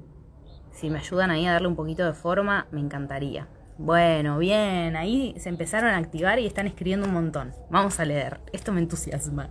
[0.73, 3.47] si me ayudan ahí a darle un poquito de forma, me encantaría.
[3.77, 7.53] Bueno, bien, ahí se empezaron a activar y están escribiendo un montón.
[7.71, 9.51] Vamos a leer, esto me entusiasma.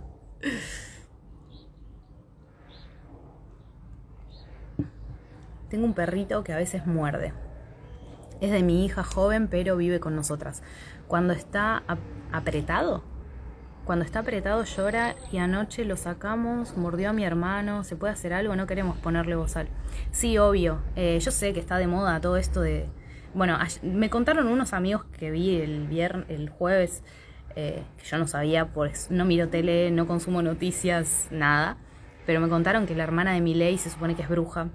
[5.70, 7.32] Tengo un perrito que a veces muerde.
[8.40, 10.62] Es de mi hija joven, pero vive con nosotras.
[11.08, 11.82] Cuando está
[12.32, 13.02] apretado,
[13.86, 18.34] cuando está apretado llora y anoche lo sacamos, mordió a mi hermano, ¿se puede hacer
[18.34, 18.54] algo?
[18.54, 19.70] No queremos ponerle bozal.
[20.10, 22.90] Sí, obvio, eh, yo sé que está de moda todo esto de...
[23.32, 27.02] Bueno, me contaron unos amigos que vi el viernes, el jueves,
[27.56, 31.78] eh, que yo no sabía, pues no miro tele, no consumo noticias, nada,
[32.26, 34.68] pero me contaron que la hermana de Miley se supone que es bruja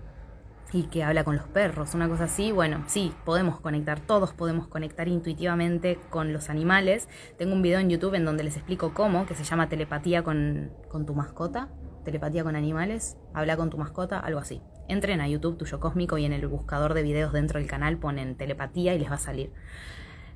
[0.74, 4.68] y que habla con los perros, una cosa así, bueno, sí, podemos conectar, todos podemos
[4.68, 7.08] conectar intuitivamente con los animales.
[7.38, 10.72] Tengo un video en YouTube en donde les explico cómo, que se llama telepatía con,
[10.90, 11.70] con tu mascota,
[12.04, 14.62] telepatía con animales, habla con tu mascota, algo así.
[14.88, 18.36] Entren a YouTube Tuyo Cósmico y en el buscador de videos dentro del canal ponen
[18.36, 19.52] telepatía y les va a salir.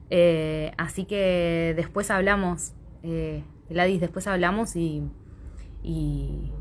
[0.09, 2.73] Eh, así que después hablamos,
[3.03, 5.03] eh, Gladys, después hablamos y,
[5.83, 6.51] y,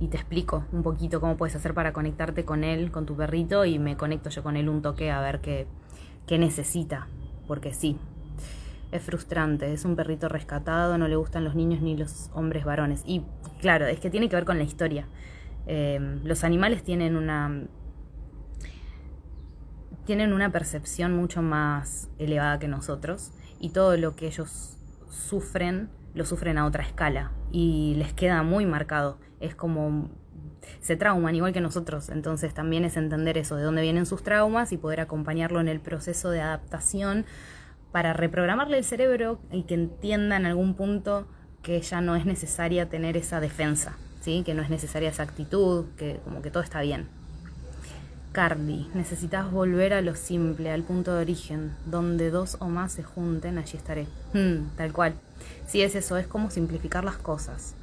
[0.00, 3.64] y te explico un poquito cómo puedes hacer para conectarte con él, con tu perrito,
[3.64, 5.66] y me conecto yo con él un toque a ver qué,
[6.26, 7.08] qué necesita,
[7.46, 7.98] porque sí,
[8.92, 13.02] es frustrante, es un perrito rescatado, no le gustan los niños ni los hombres varones.
[13.06, 13.22] Y
[13.60, 15.06] claro, es que tiene que ver con la historia.
[15.66, 17.64] Eh, los animales tienen una
[20.04, 24.78] tienen una percepción mucho más elevada que nosotros y todo lo que ellos
[25.10, 29.18] sufren lo sufren a otra escala y les queda muy marcado.
[29.38, 30.10] Es como
[30.80, 34.72] se trauman igual que nosotros, entonces también es entender eso, de dónde vienen sus traumas
[34.72, 37.24] y poder acompañarlo en el proceso de adaptación
[37.92, 41.28] para reprogramarle el cerebro y que entienda en algún punto
[41.62, 44.42] que ya no es necesaria tener esa defensa, ¿sí?
[44.44, 47.06] que no es necesaria esa actitud, que como que todo está bien.
[48.32, 53.02] Carly, necesitas volver a lo simple, al punto de origen, donde dos o más se
[53.02, 54.06] junten, allí estaré.
[54.34, 55.14] Hmm, tal cual.
[55.66, 57.74] Sí, es eso, es como simplificar las cosas.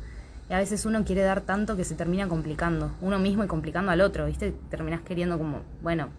[0.50, 3.92] Y a veces uno quiere dar tanto que se termina complicando, uno mismo y complicando
[3.92, 4.54] al otro, ¿viste?
[4.70, 6.10] Terminás queriendo como, bueno,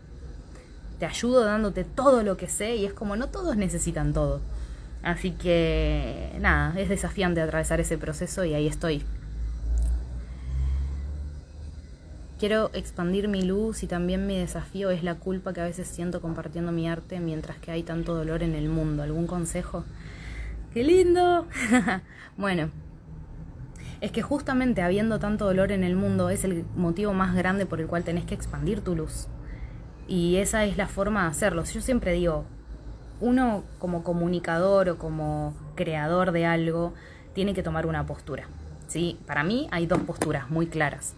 [0.99, 4.41] te ayudo dándote todo lo que sé y es como no todos necesitan todo.
[5.03, 9.05] Así que nada, es desafiante atravesar ese proceso y ahí estoy.
[12.39, 16.21] Quiero expandir mi luz y también mi desafío es la culpa que a veces siento
[16.21, 19.03] compartiendo mi arte mientras que hay tanto dolor en el mundo.
[19.03, 19.85] ¿Algún consejo?
[20.75, 21.47] ¡Qué lindo!
[22.37, 22.71] bueno,
[24.01, 27.81] es que justamente habiendo tanto dolor en el mundo es el motivo más grande por
[27.81, 29.29] el cual tenés que expandir tu luz.
[30.09, 31.63] Y esa es la forma de hacerlo.
[31.63, 32.45] Yo siempre digo,
[33.21, 36.93] uno como comunicador o como creador de algo
[37.35, 38.49] tiene que tomar una postura.
[38.89, 39.17] ¿sí?
[39.29, 41.15] Para mí hay dos posturas muy claras.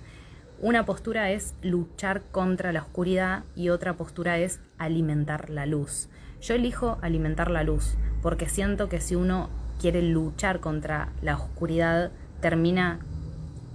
[0.60, 6.10] Una postura es luchar contra la oscuridad y otra postura es alimentar la luz.
[6.40, 12.10] Yo elijo alimentar la luz porque siento que si uno quiere luchar contra la oscuridad
[12.40, 13.00] termina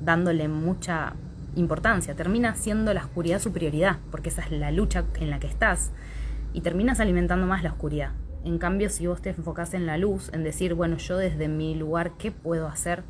[0.01, 1.13] dándole mucha
[1.55, 5.47] importancia, termina siendo la oscuridad su prioridad, porque esa es la lucha en la que
[5.47, 5.91] estás,
[6.53, 8.11] y terminas alimentando más la oscuridad.
[8.43, 11.75] En cambio, si vos te enfocás en la luz, en decir, bueno, yo desde mi
[11.75, 13.03] lugar, ¿qué puedo hacer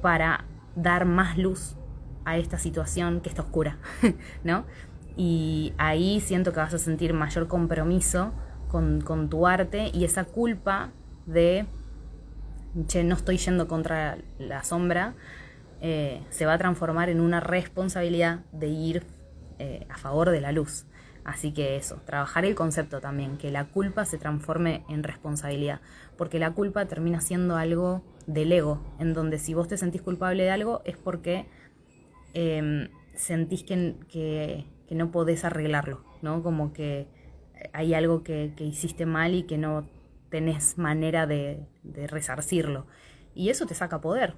[0.00, 1.76] para dar más luz
[2.24, 3.76] a esta situación que está oscura?
[4.44, 4.64] ¿No?
[5.16, 8.32] Y ahí siento que vas a sentir mayor compromiso
[9.04, 10.90] con, tu arte y esa culpa
[11.26, 11.66] de,
[12.74, 15.14] no estoy yendo contra la sombra,
[15.80, 19.02] eh, se va a transformar en una responsabilidad de ir
[19.58, 20.86] eh, a favor de la luz.
[21.24, 25.80] Así que eso, trabajar el concepto también, que la culpa se transforme en responsabilidad,
[26.16, 30.44] porque la culpa termina siendo algo del ego, en donde si vos te sentís culpable
[30.44, 31.46] de algo es porque
[32.34, 36.44] em, sentís que, que, no podés arreglarlo, ¿no?
[36.44, 37.08] Como que
[37.72, 39.88] hay algo que, hiciste mal y que no
[40.30, 42.86] tenés manera de, de resarcirlo.
[43.34, 44.34] Y eso te saca poder,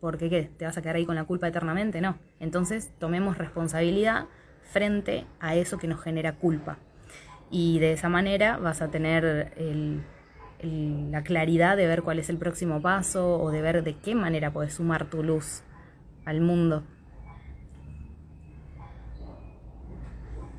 [0.00, 0.50] porque ¿qué?
[0.56, 2.00] ¿Te vas a quedar ahí con la culpa eternamente?
[2.00, 2.18] No.
[2.40, 4.26] Entonces tomemos responsabilidad
[4.72, 6.78] frente a eso que nos genera culpa.
[7.50, 9.52] Y de esa manera vas a tener
[10.62, 14.52] la claridad de ver cuál es el próximo paso o de ver de qué manera
[14.52, 15.62] puedes sumar tu luz
[16.24, 16.82] al mundo.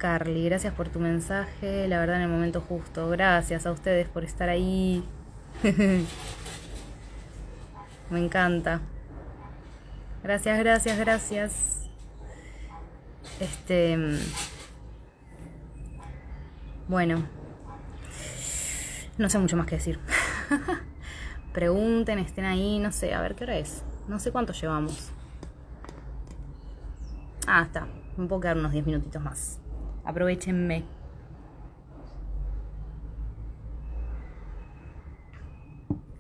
[0.04, 3.08] Carly, gracias por tu mensaje, la verdad en el momento justo.
[3.08, 5.02] Gracias a ustedes por estar ahí.
[8.10, 8.82] Me encanta.
[10.22, 11.90] Gracias, gracias, gracias.
[13.40, 13.98] Este.
[16.90, 17.26] Bueno.
[19.18, 20.02] No sé mucho más que decir.
[21.54, 23.86] Pregunten, estén ahí, no sé, a ver qué hora es.
[24.10, 25.14] No sé cuánto llevamos.
[27.48, 27.88] Ah, está.
[28.18, 29.63] Me puedo quedar unos 10 minutitos más.
[30.04, 30.84] Aprovechenme.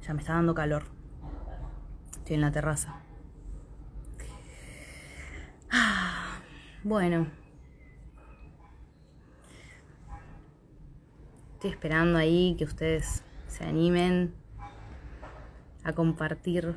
[0.01, 0.83] Ya me está dando calor.
[2.11, 2.95] Estoy en la terraza.
[6.83, 7.27] Bueno.
[11.53, 14.33] Estoy esperando ahí que ustedes se animen
[15.85, 16.75] a compartir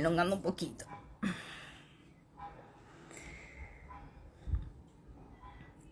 [0.00, 0.86] elongando un poquito.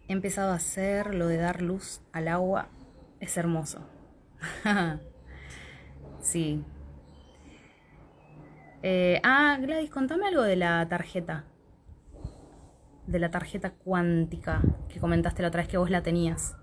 [0.08, 2.68] he empezado a hacer lo de dar luz al agua.
[3.20, 3.86] Es hermoso.
[6.20, 6.64] sí.
[8.82, 11.44] Eh, ah, Gladys, contame algo de la tarjeta.
[13.06, 16.56] De la tarjeta cuántica que comentaste la otra vez que vos la tenías.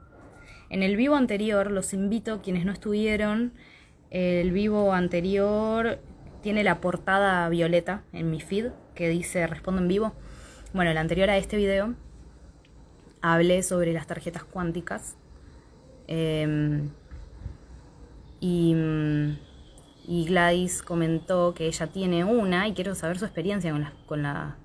[0.69, 3.53] En el vivo anterior, los invito, quienes no estuvieron,
[4.09, 5.99] el vivo anterior
[6.45, 10.13] tiene la portada violeta en mi feed que dice Respondo en vivo.
[10.73, 11.95] Bueno, el anterior a este video
[13.19, 15.15] hablé sobre las tarjetas cuánticas.
[16.05, 16.91] Em,
[18.39, 18.75] y,
[20.27, 24.55] Gladys comentó que ella tiene una y quiero saber su experiencia con la, con la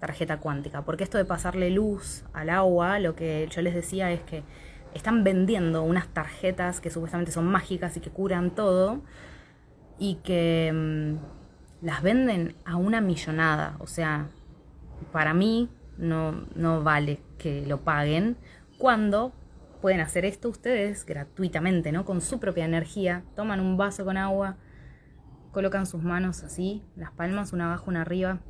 [0.00, 0.82] tarjeta cuántica.
[0.82, 4.42] Porque esto de pasarle luz al agua, lo que yo les decía es que
[4.92, 9.00] están vendiendo unas tarjetas que supuestamente son mágicas y que curan todo
[9.98, 13.76] y que mm, las venden a una millonada.
[13.78, 14.28] O sea,
[15.12, 15.68] para mí
[15.98, 18.36] no, no vale que lo paguen
[18.78, 19.32] cuando
[19.80, 22.04] pueden hacer esto ustedes gratuitamente, ¿no?
[22.04, 23.22] Con su propia energía.
[23.36, 24.56] Toman un vaso con agua,
[25.52, 28.40] colocan sus manos así, las palmas una abajo, una arriba,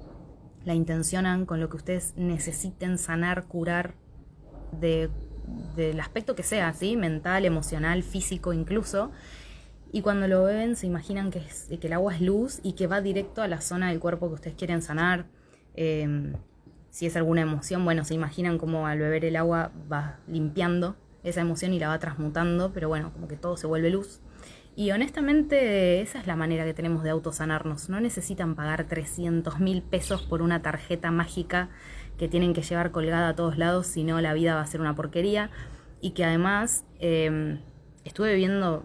[0.64, 3.94] la intencionan con lo que ustedes necesiten sanar, curar
[4.80, 5.10] de,
[5.76, 6.96] del aspecto que sea, ¿sí?
[6.96, 9.10] Mental, emocional, físico incluso
[9.94, 11.40] y cuando lo beben se imaginan que,
[11.70, 14.56] el agua es luz y que va directo a la zona del cuerpo que ustedes
[14.56, 15.26] quieren sanar.
[15.76, 16.32] Em,
[16.88, 21.42] si es alguna emoción, bueno, se imaginan como al beber el agua va limpiando esa
[21.42, 24.20] emoción y la va transmutando, pero bueno, como que todo se vuelve luz.
[24.74, 27.88] Y honestamente esa es la manera que tenemos de autosanarnos.
[27.88, 31.68] No necesitan pagar 300 mil pesos por una tarjeta mágica
[32.18, 34.80] que tienen que llevar colgada a todos lados, si no la vida va a ser
[34.80, 35.50] una porquería.
[36.00, 37.60] Y que además em,
[38.04, 38.84] estuve viendo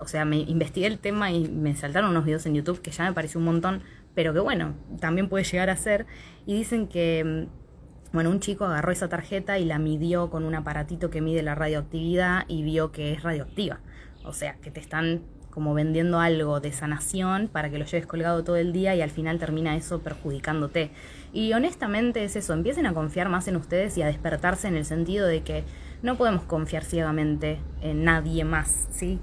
[0.00, 3.04] o sea, me investigué el tema y me saltaron unos videos en YouTube que ya
[3.04, 3.82] me pareció un montón,
[4.14, 6.06] pero que bueno, también puede llegar a ser.
[6.46, 10.54] Y dicen que, mm, bueno, un chico agarró esa tarjeta y la midió con un
[10.54, 13.80] aparatito que mide la radioactividad y vio que es radioactiva.
[14.24, 18.44] O sea, que te están como vendiendo algo de sanación para que lo lleves colgado
[18.44, 20.90] todo el día y al final termina eso perjudicándote.
[21.32, 24.84] Y honestamente es eso, empiecen a confiar más en ustedes y a despertarse en el
[24.84, 25.64] sentido de que
[26.02, 29.18] no podemos confiar ciegamente en nadie más, ¿sí?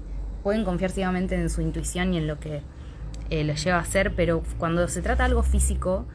[0.46, 2.62] Pueden confiar ciegamente en su intuición y en lo que
[3.30, 6.06] eh, los lleva a hacer, pero cuando se trata de algo físico,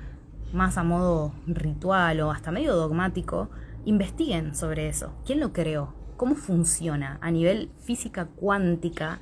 [0.54, 3.50] más a modo ritual o hasta medio dogmático,
[3.84, 5.12] investiguen sobre eso.
[5.26, 5.94] ¿Quién lo creó?
[6.16, 7.18] ¿Cómo funciona?
[7.20, 9.20] A nivel física cuántica,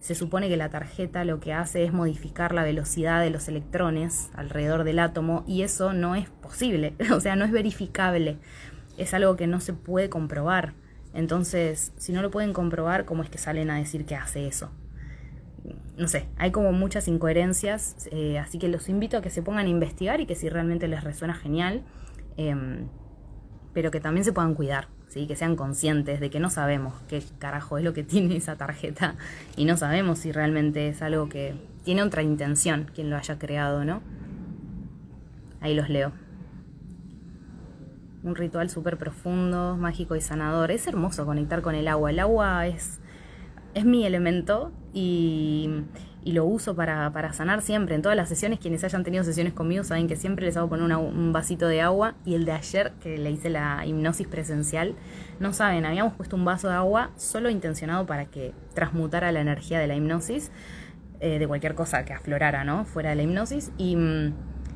[0.00, 4.28] se supone que la tarjeta lo que hace es modificar la velocidad de los electrones
[4.34, 8.38] alrededor del átomo y eso no es posible, o sea, no es verificable,
[8.96, 10.74] es algo que no se puede comprobar.
[11.14, 14.70] Entonces, si no lo pueden comprobar, ¿cómo es que salen a decir que hace eso?
[15.96, 19.66] No sé, hay como muchas incoherencias, eh, así que los invito a que se pongan
[19.66, 21.82] a investigar y que si realmente les resuena genial,
[22.36, 22.86] em,
[23.74, 25.26] pero que también se puedan cuidar, ¿sí?
[25.26, 29.16] que sean conscientes de que no sabemos qué carajo es lo que tiene esa tarjeta
[29.56, 31.54] y no sabemos si realmente es algo que
[31.84, 34.02] tiene otra intención quien lo haya creado, ¿no?
[35.60, 36.12] Ahí los leo
[38.22, 40.70] un ritual súper profundo, mágico y sanador.
[40.70, 42.10] Es hermoso conectar con el agua.
[42.10, 43.00] El agua es,
[43.74, 45.84] es mi elemento y,
[46.24, 47.94] lo uso para, sanar siempre.
[47.94, 50.94] En todas las sesiones, quienes hayan tenido sesiones conmigo saben que siempre les hago poner
[50.94, 52.16] un vasito de agua.
[52.26, 54.94] Y el de ayer, que le hice la hipnosis presencial,
[55.40, 59.78] no saben, habíamos puesto un vaso de agua solo intencionado para que transmutara la energía
[59.78, 60.50] de la hipnosis,
[61.20, 62.84] eh, de cualquier cosa que aflorara, ¿no?
[62.84, 63.72] Fuera de la hipnosis.
[63.78, 64.34] Y mm,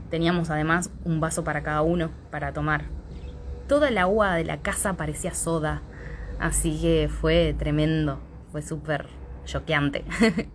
[0.09, 3.02] teníamos además un vaso para cada uno para tomar
[3.69, 5.83] toda el agua de la casa parecía soda.
[6.39, 9.07] Así que fue tremendo, fue súper
[9.45, 10.05] choqueante.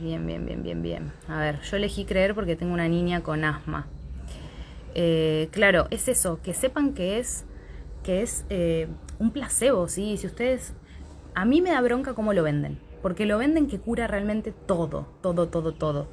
[0.00, 1.12] bien, bien, bien, bien, bien.
[1.28, 3.86] A ver, yo elegí creer porque tengo una niña con asma.
[4.94, 7.44] Eh, claro, es eso, que sepan que es,
[8.02, 10.16] que es eh, un placebo, ¿sí?
[10.16, 10.74] Si ustedes...
[11.34, 15.08] A mí me da bronca cómo lo venden, porque lo venden que cura realmente todo,
[15.20, 16.08] todo, todo, todo.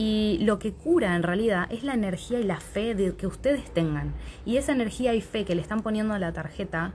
[0.00, 4.14] Y lo que cura en realidad es la energía y la fe que ustedes tengan.
[4.46, 6.94] Y esa energía y fe que le están poniendo a la tarjeta,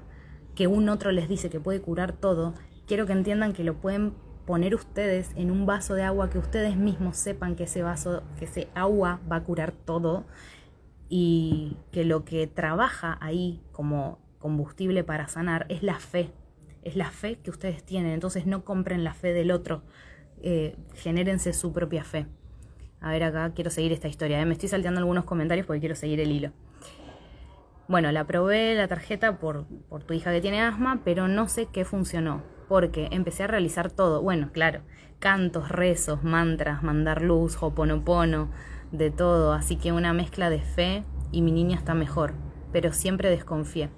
[0.55, 2.53] que un otro les dice que puede curar todo,
[2.87, 4.13] quiero que entiendan que lo pueden
[4.45, 8.45] poner ustedes en un vaso de agua que ustedes mismos sepan que ese vaso, que
[8.45, 10.23] ese agua va a curar todo
[11.09, 16.31] y que lo que trabaja ahí como combustible para sanar es la fe,
[16.83, 18.13] es la fe que ustedes tienen.
[18.13, 19.83] Entonces no compren la fe del otro,
[20.41, 22.27] eh, genérense su propia fe.
[23.03, 24.41] A ver acá, quiero seguir esta historia.
[24.41, 24.45] ¿eh?
[24.45, 26.51] Me estoy salteando algunos comentarios porque quiero seguir el hilo.
[27.89, 31.67] Bueno, la probé la tarjeta por, por tu hija que tiene asma, pero no sé
[31.71, 32.43] qué funcionó.
[32.69, 34.21] Porque empecé a realizar todo.
[34.21, 34.83] Bueno, claro,
[35.19, 38.49] cantos, rezos, mantras, mandar luz, hoponopono,
[38.93, 39.51] de todo.
[39.51, 42.31] Así que una mezcla de fe y mi niña está mejor.
[42.71, 43.89] Pero siempre desconfié.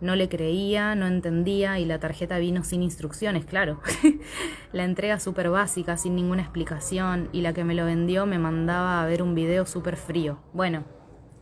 [0.00, 3.80] No le creía, no entendía y la tarjeta vino sin instrucciones, claro.
[4.72, 9.02] la entrega súper básica, sin ninguna explicación y la que me lo vendió me mandaba
[9.02, 10.40] a ver un video súper frío.
[10.52, 10.84] Bueno,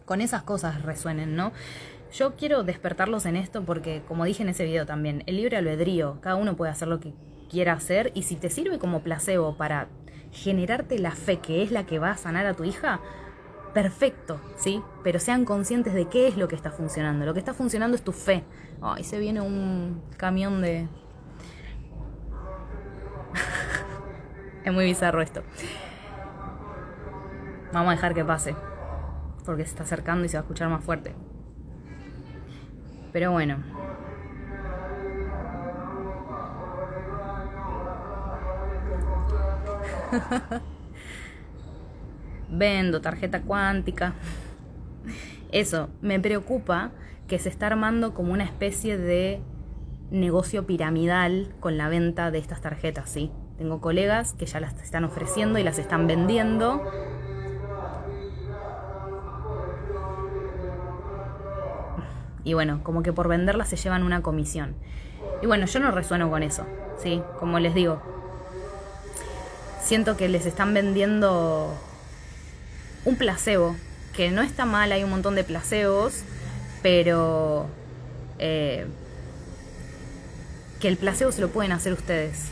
[0.04, 1.52] con esas cosas resuenen, ¿no?
[2.12, 6.18] Yo quiero despertarlos en esto porque, como dije en ese video también, el libre albedrío,
[6.20, 7.12] cada uno puede hacer lo que
[7.50, 9.88] quiera hacer y si te sirve como placebo para
[10.32, 13.00] generarte la fe que es la que va a sanar a tu hija,
[13.82, 14.82] perfecto, ¿sí?
[15.04, 17.24] Pero sean conscientes de qué es lo que está funcionando.
[17.24, 18.42] Lo que está funcionando es tu fe.
[18.82, 20.88] Ay, se viene un camión de...
[24.64, 25.44] es muy bizarro esto.
[27.72, 28.56] Vamos a dejar que pase.
[29.44, 31.14] Porque se está acercando y se va a escuchar más fuerte.
[33.12, 33.62] Pero bueno.
[42.50, 44.14] Vendo tarjeta cuántica.
[45.52, 46.92] Eso, me preocupa
[47.26, 49.40] que se está armando como una especie de
[50.10, 53.30] negocio piramidal con la venta de estas tarjetas, ¿sí?
[53.58, 56.82] Tengo colegas que ya las están ofreciendo y las están vendiendo.
[62.44, 64.74] Y bueno, como que por venderlas se llevan una comisión.
[65.42, 66.64] Y bueno, yo no resueno con eso,
[67.02, 67.22] ¿sí?
[67.38, 68.00] Como les digo,
[69.80, 71.74] siento que les están vendiendo
[73.08, 73.74] un placebo,
[74.14, 76.20] que no está mal, hay un montón de placebos,
[76.82, 77.66] pero
[78.38, 78.86] eh,
[80.78, 82.48] que el placebo se lo pueden hacer ustedes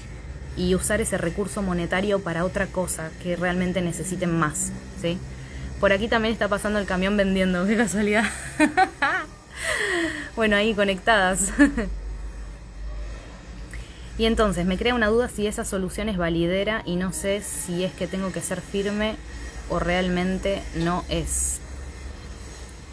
[0.57, 5.19] y usar ese recurso monetario para otra cosa que realmente necesiten más, ¿sí?
[5.79, 8.25] Por aquí también está pasando el camión vendiendo, qué casualidad.
[10.37, 11.53] bueno, ahí conectadas.
[14.17, 17.85] y entonces me crea una duda si esa solución es validera y no sé si
[17.85, 19.17] es que tengo que ser firme
[19.69, 21.61] o realmente no es.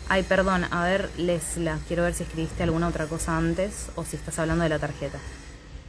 [0.10, 4.16] Ay, perdón, a ver, Lesla, quiero ver si escribiste alguna otra cosa antes o si
[4.16, 5.18] estás hablando de la tarjeta.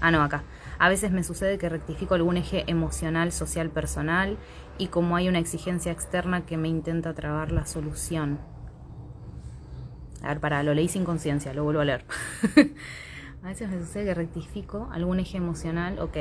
[0.00, 0.44] Ah, no, acá.
[0.78, 4.36] A veces me sucede que rectifico algún eje emocional, social, personal
[4.78, 8.38] y como hay una exigencia externa que me intenta trabar la solución.
[10.22, 12.04] A ver, para, lo leí sin conciencia, lo vuelvo a leer.
[13.42, 16.16] a veces me sucede que rectifico algún eje emocional, ok,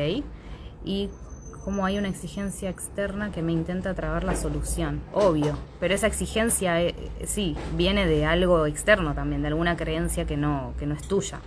[0.84, 1.10] y
[1.64, 5.02] como hay una exigencia externa que me intenta trabar la solución.
[5.14, 6.94] Obvio, pero esa exigencia eh,
[7.26, 11.40] sí viene de algo externo también, de alguna creencia que no, que no es tuya.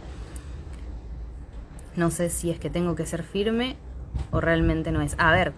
[1.97, 3.77] No sé si es que tengo que ser firme
[4.31, 5.15] o realmente no es.
[5.19, 5.53] A ver,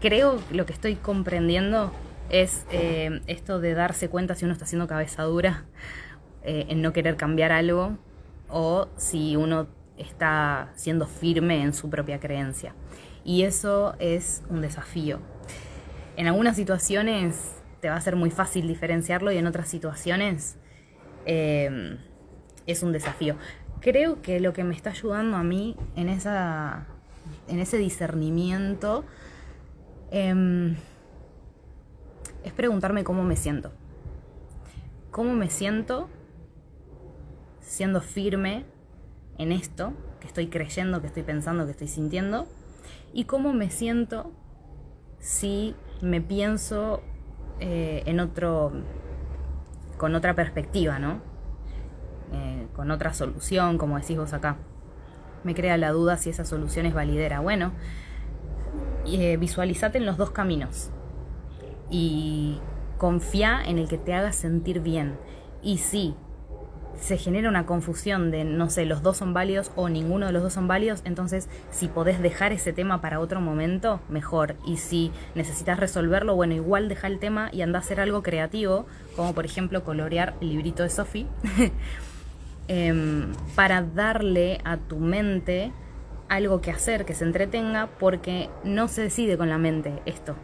[0.00, 1.92] creo que lo que estoy comprendiendo
[2.28, 5.64] es eh, esto de darse cuenta si uno está haciendo cabeza dura
[6.42, 7.96] eh, en no querer cambiar algo
[8.48, 9.66] o si uno
[9.96, 12.74] está siendo firme en su propia creencia.
[13.24, 15.20] Y eso es un desafío.
[16.16, 20.56] En algunas situaciones te va a ser muy fácil diferenciarlo y en otras situaciones
[21.26, 21.98] eh,
[22.66, 23.36] es un desafío.
[23.80, 26.86] Creo que lo que me está ayudando a mí en, esa,
[27.48, 29.04] en ese discernimiento
[30.10, 30.76] em,
[32.44, 33.72] es preguntarme cómo me siento.
[35.10, 36.08] ¿Cómo me siento
[37.60, 38.64] siendo firme
[39.38, 42.48] en esto que estoy creyendo, que estoy pensando, que estoy sintiendo?
[43.14, 44.32] Y cómo me siento
[45.20, 47.00] si me pienso
[47.60, 48.72] eh, en otro,
[49.96, 51.20] con otra perspectiva, ¿no?
[52.32, 54.56] Eh, con otra solución, como decís vos acá.
[55.44, 57.38] Me crea la duda si esa solución es validera.
[57.38, 57.72] Bueno,
[59.06, 60.90] eh, visualizate en los dos caminos
[61.90, 62.58] y
[62.98, 65.16] confía en el que te haga sentir bien.
[65.62, 66.16] Y sí,
[67.00, 70.42] se genera una confusión de, no sé, los dos son válidos o ninguno de los
[70.42, 74.56] dos son válidos, entonces si podés dejar ese tema para otro momento, mejor.
[74.66, 78.86] Y si necesitas resolverlo, bueno, igual deja el tema y anda a hacer algo creativo,
[79.16, 81.26] como por ejemplo colorear el librito de Sophie,
[82.68, 85.72] em, para darle a tu mente
[86.28, 90.36] algo que hacer, que se entretenga, porque no se decide con la mente esto.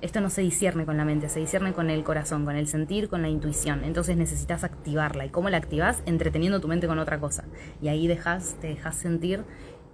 [0.00, 3.08] Esto no se discierne con la mente, se discierne con el corazón, con el sentir,
[3.08, 3.82] con la intuición.
[3.82, 5.26] Entonces necesitas activarla.
[5.26, 6.02] ¿Y cómo la activas?
[6.06, 7.44] Entreteniendo tu mente con otra cosa.
[7.82, 9.44] Y ahí dejas, te dejas sentir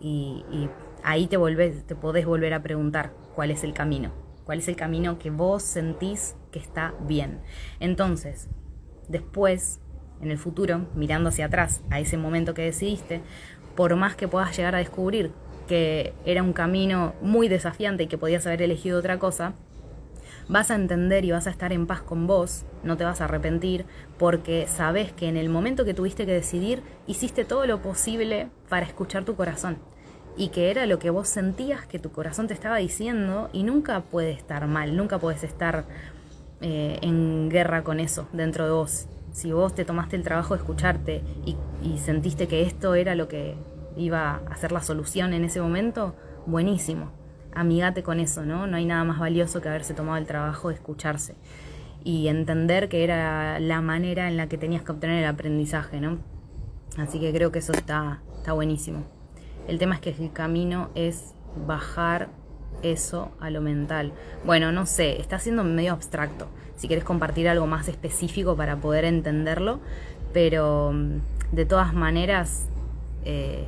[0.01, 0.45] y,
[1.03, 4.13] ahí te, volvés, te podés volver a preguntar cuál es el camino.
[4.45, 7.41] ¿Cuál es el camino que vos sentís que está bien?
[7.81, 8.49] Entonces,
[9.09, 9.81] después,
[10.21, 13.23] en el futuro, mirando hacia atrás, a ese momento que decidiste,
[13.75, 15.33] por más que puedas llegar a descubrir
[15.67, 19.55] que era un camino muy desafiante y que podías haber elegido otra cosa,
[20.49, 23.24] vas a entender y vas a estar en paz con vos, no te vas a
[23.24, 23.86] arrepentir,
[24.18, 28.86] porque sabes que en el momento que tuviste que decidir, hiciste todo lo posible para
[28.86, 29.78] escuchar tu corazón.
[30.36, 34.01] Y que era lo que vos sentías que tu corazón te estaba diciendo y nunca
[34.01, 35.84] puede estar mal, nunca puedes estar
[36.61, 39.07] eh, en guerra con eso dentro de vos.
[39.32, 43.28] Si vos te tomaste el trabajo de escucharte y, y sentiste que esto era lo
[43.28, 43.57] que
[43.97, 46.16] iba a ser la solución en ese momento,
[46.47, 47.24] buenísimo
[47.55, 48.67] amigate con eso, ¿no?
[48.67, 51.35] No hay nada más valioso que haberse tomado el trabajo de escucharse
[52.05, 56.19] y entender que era la manera en la que tenías que obtener el aprendizaje, ¿no?
[56.99, 59.05] Así que creo que eso está, está buenísimo.
[59.67, 61.35] El tema es que el camino es
[61.67, 62.29] bajar
[62.83, 64.13] eso a lo mental.
[64.45, 66.49] Bueno, no sé, está siendo medio abstracto.
[66.77, 69.81] Si quieres compartir algo más específico para poder entenderlo,
[70.33, 71.19] pero mm,
[71.53, 72.67] de todas maneras
[73.25, 73.65] eh,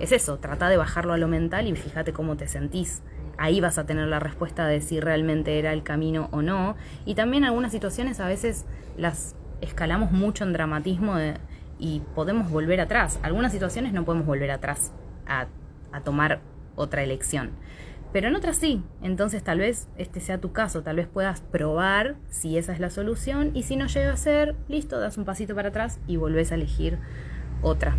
[0.00, 3.02] es eso, trata de bajarlo a lo mental y fíjate cómo te sentís.
[3.38, 6.76] Ahí vas a tener la respuesta de si realmente era el camino o no.
[7.06, 8.66] Y también algunas situaciones a veces
[8.96, 11.14] las escalamos mucho en dramatismo
[11.78, 13.18] y podemos volver atrás.
[13.22, 14.92] Algunas situaciones no podemos volver atrás
[15.26, 15.46] a,
[15.92, 16.40] a tomar
[16.74, 17.52] otra elección.
[18.12, 22.16] Pero en otras sí, entonces tal vez este sea tu caso, tal vez puedas probar
[22.30, 25.54] si esa es la solución y si no llega a ser, listo, das un pasito
[25.54, 26.98] para atrás y volvés a elegir
[27.60, 27.96] otra.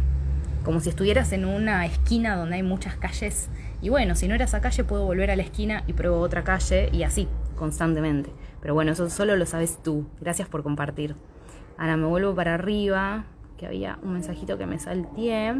[0.64, 3.50] Como si estuvieras en una esquina donde hay muchas calles
[3.82, 6.44] y bueno, si no era esa calle puedo volver a la esquina y pruebo otra
[6.44, 8.32] calle y así, constantemente.
[8.62, 10.06] Pero bueno, eso solo lo sabes tú.
[10.20, 11.16] Gracias por compartir.
[11.78, 13.26] Ahora me vuelvo para arriba,
[13.58, 15.54] que había un mensajito que me salté.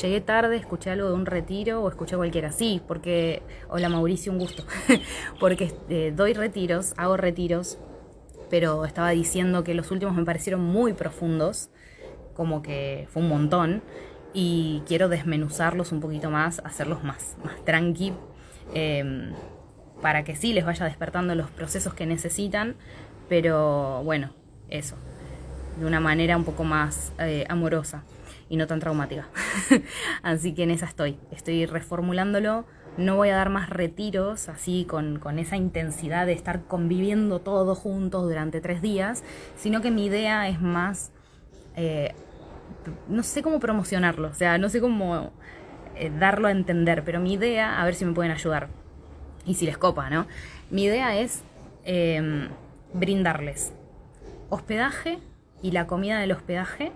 [0.00, 2.52] Llegué tarde, escuché algo de un retiro o escuché cualquiera.
[2.52, 3.42] Sí, porque.
[3.68, 4.64] Hola Mauricio, un gusto.
[5.40, 7.78] porque eh, doy retiros, hago retiros,
[8.50, 11.70] pero estaba diciendo que los últimos me parecieron muy profundos,
[12.34, 13.82] como que fue un montón,
[14.34, 18.12] y quiero desmenuzarlos un poquito más, hacerlos más, más tranqui,
[18.74, 19.32] em,
[20.00, 22.76] para que sí les vaya despertando los procesos que necesitan,
[23.28, 24.30] pero bueno,
[24.68, 24.96] eso,
[25.78, 28.04] de una manera un poco más eh, amorosa
[28.48, 29.28] y no tan traumática.
[30.22, 31.18] así que en esa estoy.
[31.30, 32.66] Estoy reformulándolo.
[32.98, 38.24] No voy a dar más retiros así con, esa intensidad de estar conviviendo todos juntos
[38.24, 39.24] durante tres días,
[39.56, 41.12] sino que mi idea es más,
[41.76, 42.14] eh,
[43.08, 45.32] no sé cómo promocionarlo, o sea, no sé cómo
[45.96, 48.68] eh, darlo a entender, pero mi idea, a ver si me pueden ayudar
[49.44, 50.26] y si les copa, ¿no?
[50.70, 51.42] Mi idea es
[51.84, 52.48] em,
[52.92, 53.72] brindarles
[54.48, 55.18] hospedaje
[55.62, 56.92] y la comida del hospedaje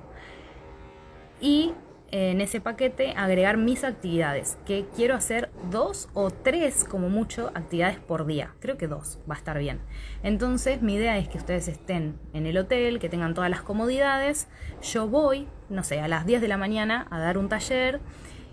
[1.41, 1.72] y
[2.11, 7.99] en ese paquete agregar mis actividades, que quiero hacer dos o tres como mucho actividades
[7.99, 8.55] por día.
[8.61, 9.81] Creo que dos va a estar bien.
[10.23, 14.49] Entonces mi idea es que ustedes estén en el hotel, que tengan todas las comodidades.
[14.83, 18.01] Yo voy, no sé, a las 10 de la mañana a dar un taller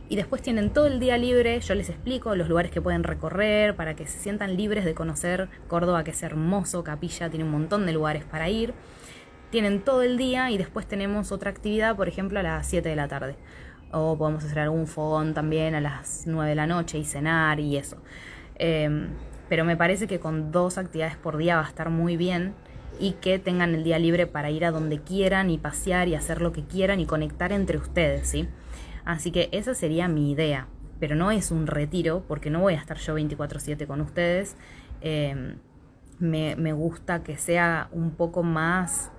[0.10, 1.60] y después tienen todo el día libre.
[1.62, 5.49] Yo les explico los lugares que pueden recorrer para que se sientan libres de conocer
[5.68, 8.74] Córdoba, que es hermoso, Capilla tiene un montón de lugares para ir
[9.54, 12.95] tienen todo el día y después tenemos otra actividad, por ejemplo, a las 7 de
[12.95, 13.36] la tarde.
[13.91, 17.78] O podemos hacer algún fogón también a las 9 de la noche y cenar y
[17.78, 17.97] eso.
[18.56, 19.10] Em,
[19.49, 22.56] pero me parece que con dos actividades por día va a estar muy bien
[22.99, 26.41] y que tengan el día libre para ir a donde quieran y pasear y hacer
[26.41, 28.49] lo que quieran y conectar entre ustedes, ¿sí?
[29.06, 30.66] Así que esa sería mi idea,
[30.99, 34.56] pero no es un retiro porque no voy a estar yo 24/7 con ustedes.
[35.01, 35.58] Em,
[36.18, 39.12] me, me, gusta que sea un poco más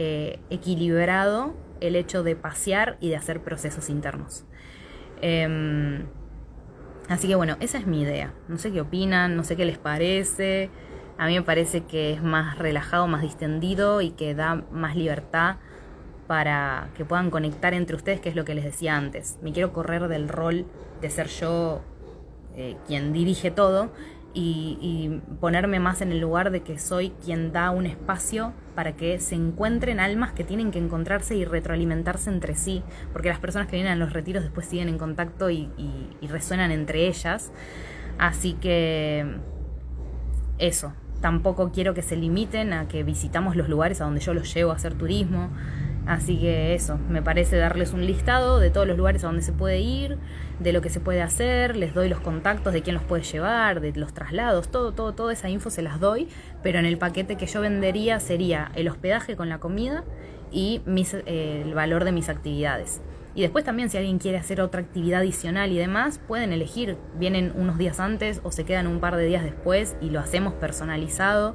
[0.00, 4.44] eh, equilibrado el hecho de pasear y de hacer procesos internos.
[5.22, 6.06] Em,
[7.08, 8.32] así que bueno, esa es mi idea.
[8.46, 10.70] No sé qué opinan, no sé qué les parece.
[11.18, 15.56] A mí me parece que es más relajado, más distendido y que da más libertad
[16.28, 19.36] para que puedan conectar entre ustedes, que es lo que les decía antes.
[19.42, 20.64] Me quiero correr del rol
[21.00, 21.80] de ser yo
[22.54, 23.90] eh, quien dirige todo
[24.40, 29.18] y, ponerme más en el lugar de que soy quien da un espacio para que
[29.18, 32.82] se encuentren almas que tienen que encontrarse y retroalimentarse entre sí,
[33.12, 35.68] porque las personas que vienen a los retiros después siguen en contacto y,
[36.22, 37.52] resuenan entre ellas.
[38.18, 39.36] Así que
[40.58, 44.52] eso, tampoco quiero que se limiten a que visitamos los lugares a donde yo los
[44.54, 45.50] llevo a hacer turismo.
[46.08, 49.52] Así que eso, me parece darles un listado de todos los lugares a donde se
[49.52, 50.16] puede ir,
[50.58, 53.82] de lo que se puede hacer, les doy los contactos de quién los puede llevar,
[53.82, 56.26] de los traslados, todo, todo, toda esa info se las doy,
[56.62, 60.02] pero en el paquete que yo vendería sería el hospedaje con la comida
[60.50, 63.02] y eh, el valor de mis actividades.
[63.34, 67.52] Y después también si alguien quiere hacer otra actividad adicional y demás, pueden elegir, vienen
[67.54, 71.54] unos días antes o se quedan un par de días después y lo hacemos personalizado.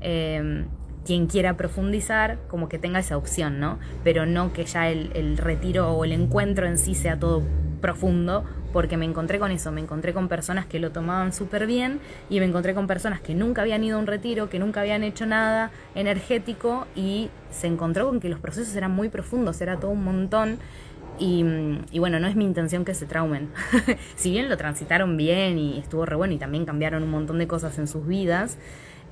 [0.00, 0.64] Eh,
[1.04, 3.78] quien quiera profundizar, como que tenga esa opción, ¿no?
[4.02, 7.42] Pero no que ya el, retiro o el encuentro en sí sea todo
[7.80, 12.00] profundo, porque me encontré con eso, me encontré con personas que lo tomaban súper bien
[12.30, 15.04] y me encontré con personas que nunca habían ido a un retiro, que nunca habían
[15.04, 19.90] hecho nada energético y se encontró con que los procesos eran muy profundos, era todo
[19.90, 20.58] un montón.
[21.16, 21.44] Y,
[22.00, 23.50] bueno, no es mi intención que se traumen.
[24.16, 27.46] si bien lo transitaron bien y estuvo re bueno y también cambiaron un montón de
[27.46, 28.58] cosas en sus vidas,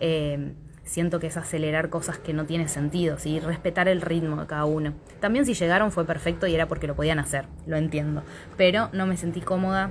[0.00, 0.52] eh,
[0.92, 3.40] siento que es acelerar cosas que no tienen sentido, ¿sí?
[3.40, 4.92] respetar el ritmo de cada uno.
[5.20, 8.22] También si llegaron fue perfecto y era porque lo podían hacer, lo entiendo,
[8.58, 9.90] pero no me sentí cómoda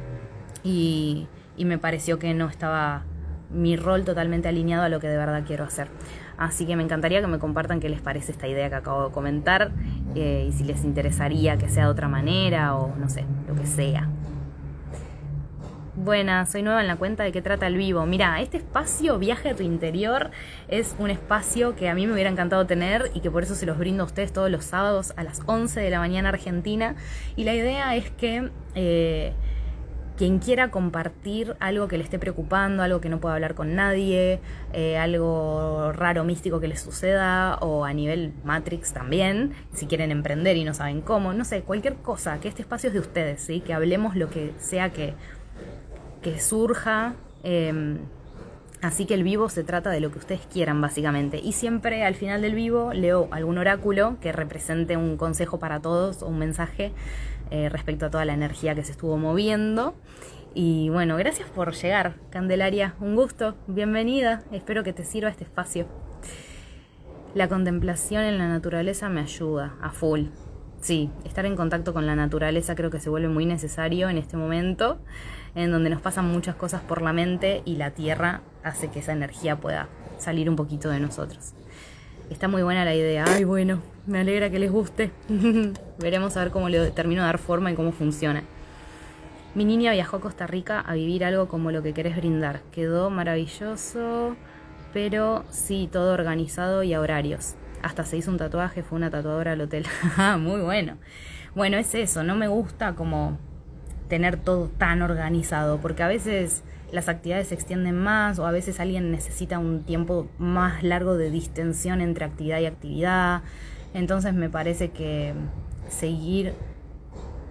[0.63, 1.27] y,
[1.57, 3.03] me pareció que no estaba
[3.51, 5.89] mi rol totalmente alineado a lo que de verdad quiero hacer.
[6.37, 9.11] Así que me encantaría que me compartan qué les parece esta idea que acabo de
[9.11, 9.71] comentar
[10.15, 13.67] eh, y si les interesaría que sea de otra manera o no sé, lo que
[13.67, 14.09] sea.
[15.93, 18.05] Buenas, soy nueva en la cuenta de qué trata el vivo.
[18.05, 20.31] Mira, este espacio, Viaje a tu interior,
[20.69, 23.65] es un espacio que a mí me hubiera encantado tener y que por eso se
[23.65, 26.95] los brindo a ustedes todos los sábados a las 11 de la mañana argentina.
[27.35, 29.33] Y la idea es que eh,
[30.15, 34.39] quien quiera compartir algo que le esté preocupando, algo que no pueda hablar con nadie,
[34.71, 40.55] eh, algo raro, místico que les suceda, o a nivel Matrix también, si quieren emprender
[40.55, 43.59] y no saben cómo, no sé, cualquier cosa, que este espacio es de ustedes, ¿sí?
[43.59, 45.15] que hablemos lo que sea que
[46.21, 47.15] que surja.
[47.43, 47.99] Em,
[48.81, 51.39] así que el vivo se trata de lo que ustedes quieran, básicamente.
[51.39, 56.21] Y siempre al final del vivo leo algún oráculo que represente un consejo para todos
[56.21, 56.91] o un mensaje
[57.49, 59.95] eh, respecto a toda la energía que se estuvo moviendo.
[60.53, 62.95] Y bueno, gracias por llegar, Candelaria.
[62.99, 64.43] Un gusto, bienvenida.
[64.51, 65.87] Espero que te sirva este espacio.
[67.33, 70.25] La contemplación en la naturaleza me ayuda a full.
[70.81, 74.35] Sí, estar en contacto con la naturaleza creo que se vuelve muy necesario en este
[74.35, 74.99] momento
[75.55, 79.11] en donde nos pasan muchas cosas por la mente y la tierra hace que esa
[79.11, 79.87] energía pueda
[80.17, 81.53] salir un poquito de nosotros.
[82.29, 83.25] Está muy buena la idea.
[83.27, 85.11] Ay, bueno, me alegra que les guste.
[85.99, 88.43] Veremos a ver cómo le termino de dar forma y cómo funciona.
[89.53, 92.61] Mi niña viajó a Costa Rica a vivir algo como lo que querés brindar.
[92.71, 94.37] Quedó maravilloso,
[94.93, 97.55] pero sí, todo organizado y a horarios.
[97.81, 99.85] Hasta se hizo un tatuaje, fue una tatuadora al hotel.
[100.17, 100.97] Ah, muy bueno.
[101.53, 103.37] Bueno, es eso, no me gusta como
[104.11, 108.81] tener todo tan organizado, porque a veces las actividades se extienden más o a veces
[108.81, 113.41] alguien necesita un tiempo más largo de distensión entre actividad y actividad.
[113.93, 115.33] Entonces me parece que
[115.87, 116.55] seguir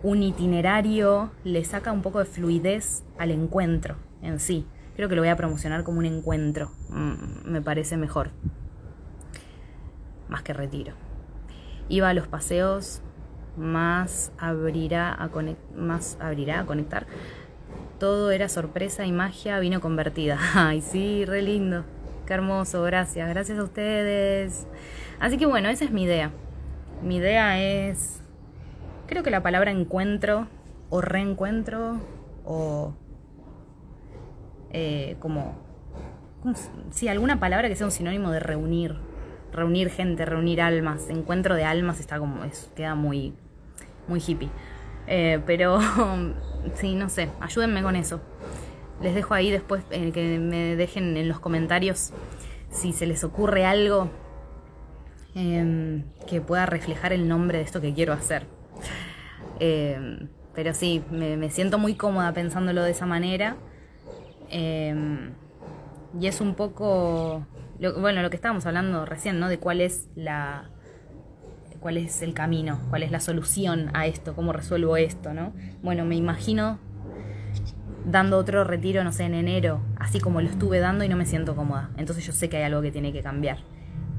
[0.02, 4.66] un itinerario le saca un poco de fluidez al encuentro en sí.
[4.96, 6.72] Creo que lo voy a promocionar como un encuentro.
[6.90, 8.32] Mm, me parece mejor.
[10.28, 10.92] Más que retiro.
[11.88, 13.00] Iba a los paseos
[13.56, 15.30] más abrirá a,
[15.76, 17.06] más abrirá a conectar.
[17.98, 20.38] Todo era sorpresa y magia vino convertida.
[20.54, 21.84] Ay, sí, re lindo.
[22.26, 23.28] Qué hermoso, gracias.
[23.28, 24.66] Gracias a ustedes.
[25.18, 26.30] Así que bueno, esa es mi idea.
[27.02, 28.20] Mi idea es,
[29.06, 30.48] creo que la palabra encuentro
[30.90, 32.00] o reencuentro
[32.44, 32.94] o
[34.72, 35.56] eh, como,
[36.90, 38.96] si alguna palabra que sea un sinónimo de reunir,
[39.52, 43.34] reunir gente, reunir almas, encuentro de almas está como, es, queda muy,
[44.08, 44.50] muy hippie.
[45.06, 45.78] Eh, pero
[46.74, 48.20] sí, no sé, ayúdenme con eso.
[49.00, 52.12] Les dejo ahí después eh, que me dejen en los comentarios
[52.70, 54.10] si se les ocurre algo
[55.34, 58.46] em, que pueda reflejar el nombre de esto que quiero hacer.
[59.58, 63.56] Em, pero sí, me, me, siento muy cómoda pensándolo de esa manera.
[64.50, 65.32] Em,
[66.18, 67.46] y es un poco,
[67.98, 69.48] bueno, lo que estábamos hablando recién, ¿no?
[69.48, 70.70] De cuál es la,
[71.80, 75.52] cuál es el camino, cuál es la solución a esto, cómo resuelvo esto, ¿no?
[75.82, 76.78] Bueno, me imagino
[78.04, 81.26] dando otro retiro, no sé, en enero, así como lo estuve dando y no me
[81.26, 81.90] siento cómoda.
[81.96, 83.58] Entonces yo sé que hay algo que tiene que cambiar.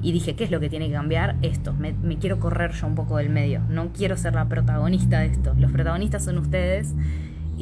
[0.02, 1.36] Y dije, ¿qué es lo que tiene que cambiar?
[1.44, 5.28] Esto, me, quiero correr yo un poco del medio, no quiero ser la protagonista de
[5.28, 5.54] esto.
[5.58, 6.96] Los protagonistas son ustedes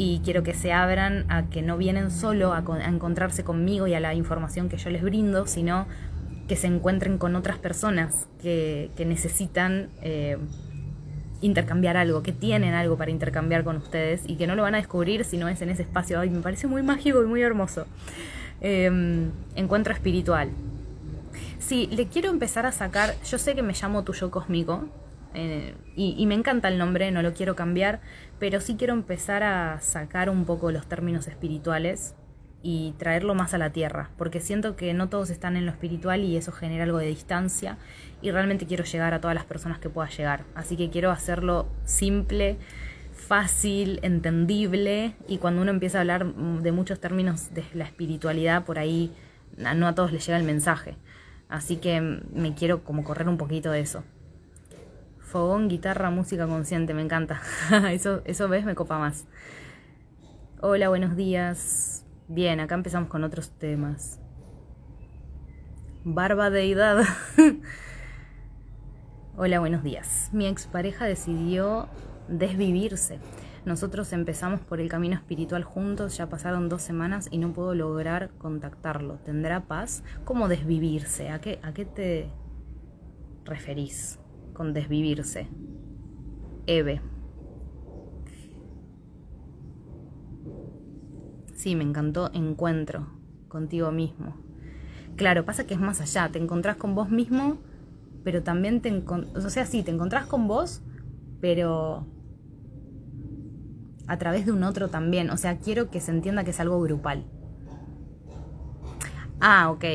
[0.02, 4.00] y quiero que se abran a que no vienen solo a, encontrarse conmigo y a
[4.00, 5.88] la información que yo les brindo, sino
[6.48, 10.38] que se encuentren con otras personas que, necesitan eh,
[11.42, 14.78] intercambiar algo, que tienen algo para intercambiar con ustedes y que no lo van a
[14.78, 16.18] descubrir si no es en ese espacio.
[16.18, 17.86] Ay, me parece muy mágico y muy hermoso.
[18.62, 20.50] Em, encuentro espiritual.
[21.60, 24.88] Sí, le quiero empezar a sacar, yo sé que me llamo tuyo cósmico,
[25.34, 28.02] eh, y, y, me encanta el nombre, no lo quiero cambiar,
[28.40, 32.16] pero sí quiero empezar a sacar un poco los términos espirituales
[32.62, 36.24] y traerlo más a la tierra, porque siento que no todos están en lo espiritual
[36.24, 37.78] y eso genera algo de distancia
[38.22, 40.44] y realmente quiero llegar a todas las personas que pueda llegar.
[40.56, 42.58] Así que quiero hacerlo simple,
[43.14, 48.78] fácil, entendible y cuando uno empieza a hablar de muchos términos de la espiritualidad, por
[48.78, 49.14] ahí
[49.58, 50.96] no a todos les llega el mensaje.
[51.48, 54.04] Así que me quiero como correr un poquito de eso.
[55.30, 57.40] Fogón, guitarra, música consciente, me encanta.
[57.92, 59.28] eso, eso ves, me copa más.
[60.60, 62.04] Hola, buenos días.
[62.28, 64.20] Bien, acá empezamos con otros temas.
[66.04, 67.04] Barba deidad.
[69.38, 70.32] Hola, buenos días.
[70.34, 71.90] Mi expareja decidió
[72.28, 73.20] desvivirse.
[73.66, 78.32] Nosotros empezamos por el camino espiritual juntos, ya pasaron dos semanas y no puedo lograr
[78.40, 79.20] contactarlo.
[79.26, 80.04] ¿Tendrá paz?
[80.26, 81.30] ¿Cómo desvivirse?
[81.30, 82.32] ¿A qué, a qué te
[83.46, 84.19] referís
[84.60, 85.48] con desvivirse?
[86.68, 87.00] Eve.
[91.54, 93.08] Sí, me encantó encuentro
[93.48, 94.36] contigo mismo.
[95.16, 97.56] Claro, pasa que es más allá, te encontrás con vos mismo,
[98.26, 100.82] pero también te encontrás, o sea, sí, te encontrás con vos,
[101.40, 102.06] pero
[104.08, 105.30] a través de un otro también.
[105.30, 107.24] O sea, quiero que se entienda que es algo grupal.
[109.40, 109.86] Ah, ok.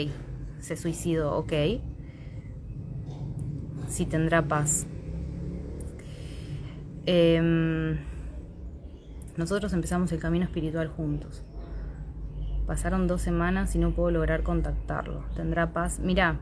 [0.60, 1.52] Se suicidó, ok.
[3.88, 4.86] Si tendrá paz.
[7.06, 7.98] Em,
[9.36, 11.44] nosotros empezamos el camino espiritual juntos.
[12.66, 15.24] Pasaron dos semanas y no puedo lograr contactarlo.
[15.36, 15.98] ¿Tendrá paz?
[15.98, 16.40] Mira,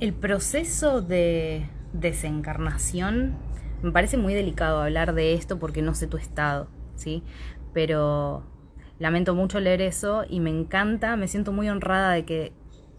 [0.00, 3.36] el proceso de desencarnación
[3.82, 7.22] me parece muy delicado hablar de esto porque no sé tu estado, ¿sí?
[7.72, 8.42] Pero
[8.98, 12.52] lamento mucho leer eso y me encanta, me siento muy honrada de que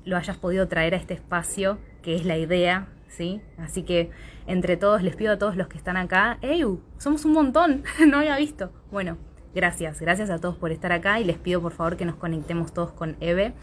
[0.05, 3.41] lo hayas podido traer a este espacio, que es la idea, ¿sí?
[3.57, 4.11] Así que
[4.45, 6.63] entre todos les pido a todos los que están acá, ¡Ey!
[6.97, 8.71] Somos un montón, no había visto.
[8.91, 9.17] Bueno,
[9.53, 12.73] gracias, gracias a todos por estar acá y les pido por favor que nos conectemos
[12.73, 13.53] todos con Eve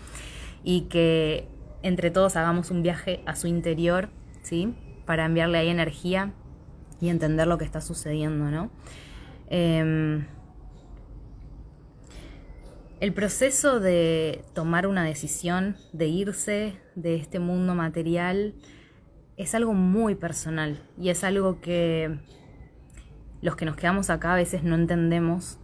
[0.62, 1.48] y que
[1.82, 4.08] entre todos hagamos un viaje a su interior,
[4.42, 4.74] ¿sí?
[5.04, 6.32] Para enviarle ahí energía
[7.00, 8.70] y entender lo que está sucediendo, ¿no?
[9.48, 10.26] Em,
[13.04, 18.54] el proceso de tomar una decisión, de irse de este mundo material,
[19.36, 22.18] es algo muy personal y es algo que
[23.42, 25.58] los que nos quedamos acá a veces no entendemos.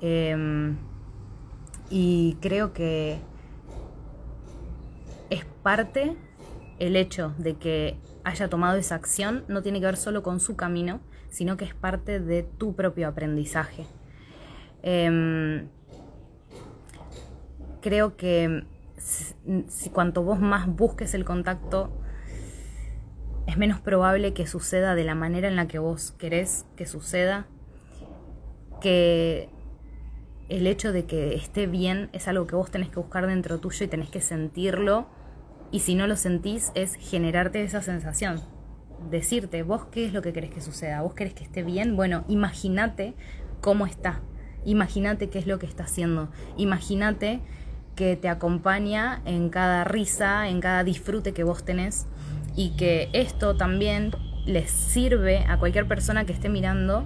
[0.00, 0.76] Em,
[1.90, 3.18] y creo que
[5.30, 6.16] es parte
[6.80, 10.56] el hecho de que haya tomado esa acción no tiene que ver solo con su
[10.56, 10.98] camino,
[11.28, 13.86] sino que es parte de tu propio aprendizaje.
[14.82, 15.68] Em,
[17.84, 18.64] creo que
[18.96, 21.92] si, cuanto vos más busques el contacto,
[23.46, 27.46] es menos probable que suceda de la manera en la que vos querés que suceda,
[28.80, 29.50] que
[30.48, 33.84] el hecho de que esté bien es algo que vos tenés que buscar dentro tuyo
[33.84, 35.06] y tenés que sentirlo
[35.70, 38.40] y si no lo sentís, es generarte esa sensación.
[39.10, 42.24] Decirte, vos qué es lo que querés que suceda, vos querés que esté bien, bueno,
[42.28, 43.12] imagínate
[43.60, 44.22] cómo está,
[44.64, 47.42] imagínate qué es lo que está haciendo, imagínate
[47.94, 52.06] que te acompaña en cada risa, en cada disfrute que vos tenés
[52.56, 54.12] y que esto también
[54.46, 57.04] les sirve a cualquier persona que esté mirando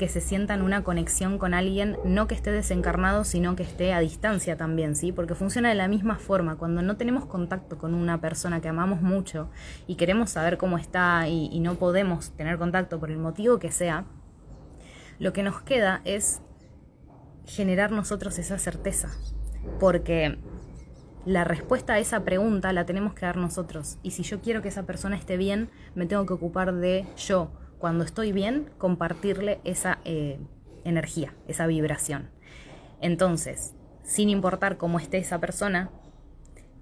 [0.00, 4.00] que se sientan una conexión con alguien, no que esté desencarnado, sino que esté a
[4.00, 5.12] distancia también, ¿sí?
[5.12, 6.56] Porque funciona de la misma forma.
[6.56, 9.50] Cuando no tenemos contacto con una persona que amamos mucho
[9.86, 13.70] y queremos saber cómo está y, y no podemos tener contacto por el motivo que
[13.70, 14.06] sea,
[15.18, 16.40] lo que nos queda es
[17.44, 19.10] generar nosotros esa certeza.
[19.78, 20.38] Porque
[21.26, 23.98] la respuesta a esa pregunta la tenemos que dar nosotros.
[24.02, 27.50] Y si yo quiero que esa persona esté bien, me tengo que ocupar de yo,
[27.78, 30.38] cuando estoy bien, compartirle esa eh,
[30.84, 32.30] energía, esa vibración.
[33.00, 35.90] Entonces, sin importar cómo esté esa persona,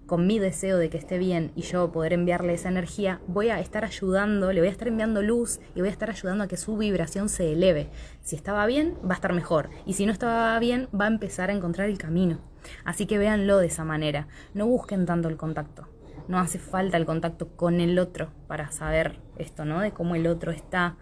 [0.06, 3.60] con mi deseo de que esté bien y yo poder enviarle esa energía, voy a
[3.60, 6.56] estar ayudando, le voy a estar enviando luz y voy a estar ayudando a que
[6.56, 7.90] su vibración se eleve.
[8.22, 9.68] Si estaba bien, va a estar mejor.
[9.84, 12.38] Y si no estaba bien, va a empezar a encontrar el camino.
[12.84, 14.28] Así que véanlo de esa manera.
[14.54, 15.88] No busquen tanto el contacto
[16.28, 19.80] no hace falta el contacto con el otro para saber esto, ¿no?
[19.80, 20.96] De cómo el otro está.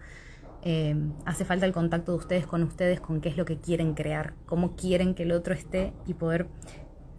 [0.63, 0.95] Eh,
[1.25, 4.33] hace falta el contacto de ustedes con ustedes, con qué es lo que quieren crear,
[4.45, 6.47] cómo quieren que el otro esté y poder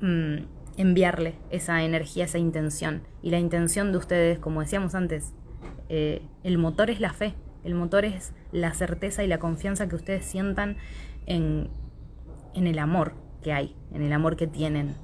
[0.01, 0.39] mm,
[0.76, 3.03] enviarle esa energía, esa intención.
[3.22, 5.34] Y la intención de ustedes, como decíamos antes,
[5.89, 9.97] eh, el motor es la fe, el motor es la certeza y la confianza que
[9.97, 10.76] ustedes sientan
[11.26, 11.68] en,
[12.55, 14.95] en el amor que hay, en el amor que tienen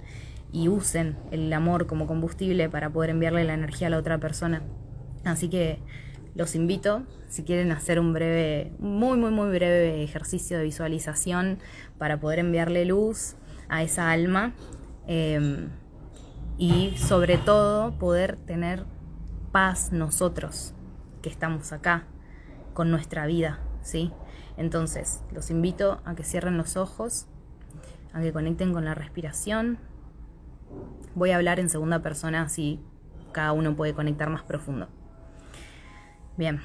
[0.53, 4.63] y usen el amor como combustible para poder enviarle la energía a la otra persona.
[5.25, 5.81] Así que
[6.35, 11.59] los invito, si quieren hacer un breve, muy, muy, muy breve ejercicio de visualización
[11.99, 13.37] para poder enviarle luz
[13.69, 14.53] a esa alma
[15.07, 15.71] em,
[16.59, 18.85] y sobre todo poder tener
[19.53, 20.75] paz nosotros
[21.23, 22.05] que estamos acá
[22.75, 24.13] con nuestra vida, ¿sí?
[24.57, 27.27] Entonces, los invito a que cierren los ojos,
[28.15, 29.79] a que conecten con la respiración,
[31.15, 32.81] Voy a hablar en segunda persona así
[33.35, 34.89] cada uno puede conectar más profundo.
[36.37, 36.61] Bien.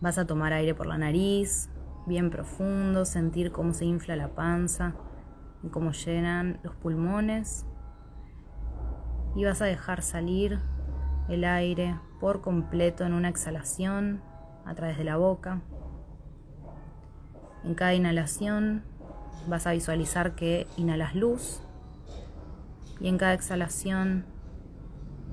[0.00, 1.70] Vas a tomar aire por la nariz,
[2.06, 4.94] bien profundo, sentir cómo se infla la panza
[5.62, 7.66] y cómo llenan los pulmones.
[9.34, 10.58] Y vas a dejar salir
[11.28, 14.22] el aire por completo en una exhalación
[14.64, 15.60] a través de la boca.
[17.64, 18.82] En cada inhalación
[19.48, 21.60] vas a visualizar que inhalas luz
[23.00, 24.24] y en cada exhalación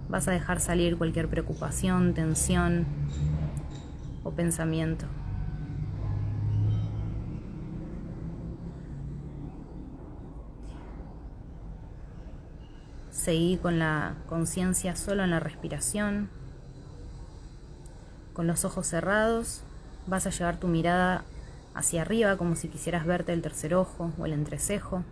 [0.09, 2.85] vas a dejar salir cualquier preocupación, tensión
[4.23, 5.05] o pensamiento.
[13.09, 16.29] Seguí con la conciencia solo en la respiración,
[18.33, 19.63] con los ojos cerrados
[20.05, 21.23] vas a llevar tu mirada
[21.75, 25.03] hacia arriba como si quisieras verte el tercer ojo o el entrecejo.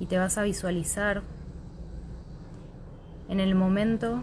[0.00, 1.22] Y te vas a visualizar
[3.28, 4.22] en el momento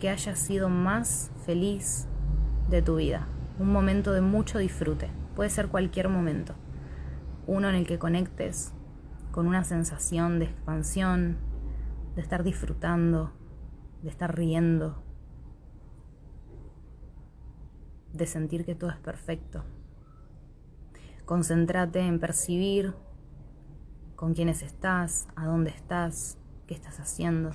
[0.00, 2.06] que hayas sido más feliz
[2.68, 3.26] de tu vida.
[3.58, 5.10] Un momento de mucho disfrute.
[5.36, 6.54] Puede ser cualquier momento.
[7.46, 8.72] Uno en el que conectes
[9.30, 11.36] con una sensación de expansión,
[12.16, 13.32] de estar disfrutando,
[14.02, 15.03] de estar riendo,
[18.14, 19.64] de sentir que todo es perfecto.
[21.24, 22.94] Concéntrate en percibir
[24.14, 27.50] con quiénes estás, a dónde estás, qué estás haciendo.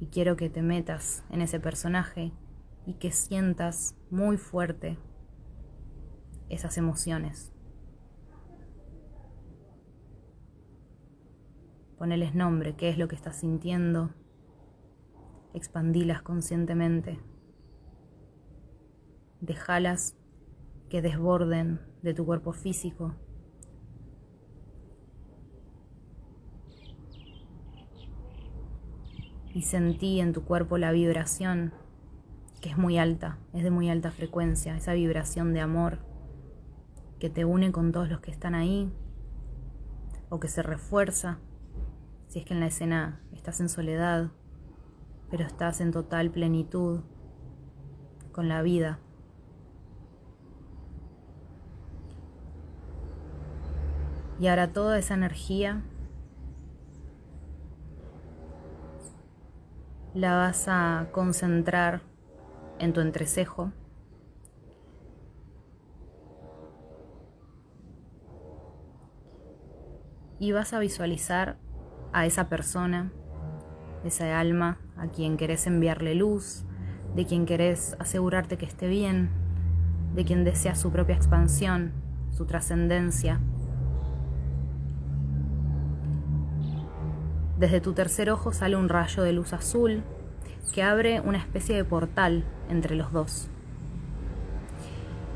[0.00, 2.32] Y quiero que te metas en ese personaje
[2.86, 4.98] y que sientas muy fuerte
[6.48, 7.52] esas emociones.
[11.98, 14.10] Poneles nombre, qué es lo que estás sintiendo,
[15.56, 17.18] expandilas conscientemente.
[19.40, 20.14] Dejalas
[20.90, 23.14] que desborden de tu cuerpo físico.
[29.54, 31.72] Y sentí en tu cuerpo la vibración
[32.60, 36.00] que es muy alta, es de muy alta frecuencia, esa vibración de amor
[37.18, 38.92] que te une con todos los que están ahí
[40.28, 41.38] o que se refuerza
[42.28, 44.30] si es que en la escena estás en soledad
[45.30, 47.00] pero estás en total plenitud
[48.32, 48.98] con la vida.
[54.38, 55.82] Y ahora toda esa energía
[60.12, 62.02] la vas a concentrar
[62.78, 63.72] en tu entrecejo.
[70.38, 71.56] Y vas a visualizar
[72.12, 73.10] a esa persona
[74.04, 76.64] esa alma a quien querés enviarle luz,
[77.14, 79.30] de quien querés asegurarte que esté bien,
[80.14, 81.92] de quien desea su propia expansión,
[82.30, 83.40] su trascendencia.
[87.58, 90.02] Desde tu tercer ojo sale un rayo de luz azul
[90.74, 93.48] que abre una especie de portal entre los dos.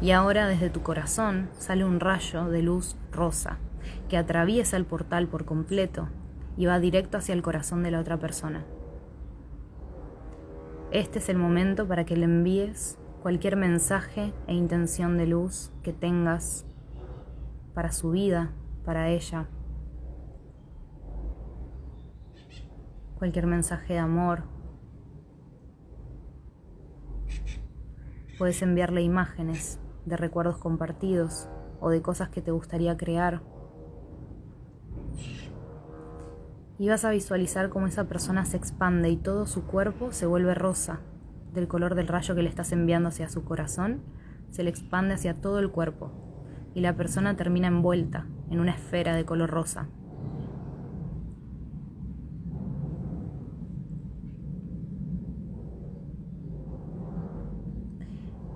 [0.02, 3.58] Y ahora desde tu corazón sale un rayo de luz rosa
[4.08, 6.08] que atraviesa el portal por completo
[6.56, 8.64] y va directo hacia el corazón de la otra persona.
[10.92, 15.92] Este es el momento para que le envíes cualquier mensaje e intención de luz que
[15.92, 16.66] tengas
[17.74, 18.50] para su vida,
[18.84, 19.46] para ella.
[23.20, 24.42] Cualquier mensaje de amor.
[28.36, 33.42] Puedes enviarle imágenes de recuerdos compartidos o de cosas que te gustaría crear
[36.80, 40.54] y vas a visualizar cómo esa persona se expande y todo su cuerpo se vuelve
[40.54, 41.00] rosa,
[41.52, 44.00] del color del rayo que le estás enviando hacia su corazón,
[44.48, 46.10] se le expande hacia todo el cuerpo
[46.74, 49.88] y la persona termina envuelta en una esfera de color rosa.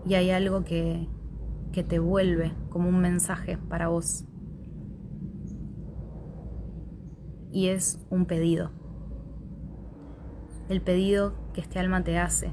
[0.06, 1.08] Y hay algo que,
[1.72, 4.24] que te vuelve como un mensaje para vos.
[7.54, 8.72] Y es un pedido.
[10.68, 12.52] El pedido que este alma te hace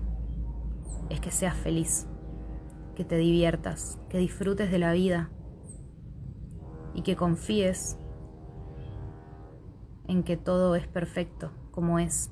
[1.10, 2.08] es que seas feliz,
[2.96, 5.32] que te diviertas, que disfrutes de la vida
[6.94, 7.98] y que confíes
[10.08, 12.32] en que todo es perfecto como es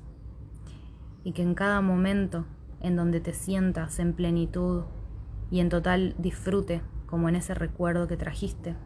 [1.24, 2.46] y que en cada momento
[2.80, 4.84] en donde te sientas en plenitud
[5.50, 8.76] y en total disfrute como en ese recuerdo que trajiste,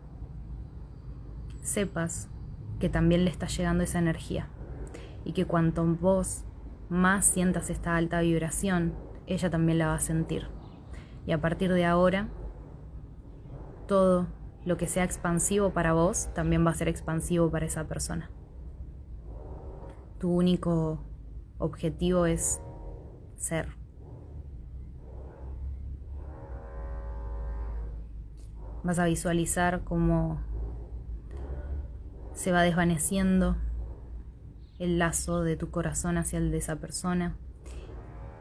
[1.61, 2.31] sepas
[2.81, 4.49] que también le está llegando esa energía
[5.25, 6.45] y que cuanto vos
[6.89, 8.95] más sientas esta alta vibración,
[9.27, 10.49] ella también la va a sentir.
[11.27, 12.29] Y a partir de ahora,
[13.87, 14.27] todo
[14.65, 18.31] lo que sea expansivo para vos también va a ser expansivo para esa persona.
[20.19, 21.05] Tu único
[21.59, 22.61] objetivo es
[23.37, 23.69] ser.
[28.83, 30.41] Vas a visualizar como
[32.35, 33.57] se va desvaneciendo
[34.79, 37.37] el lazo de tu corazón hacia el de esa persona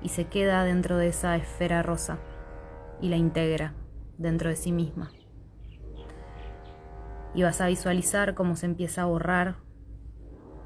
[0.02, 2.18] y se queda dentro de esa esfera rosa
[3.02, 3.74] y la integra
[4.18, 5.12] dentro de sí misma.
[7.36, 9.56] Y vas a visualizar cómo se empieza a borrar,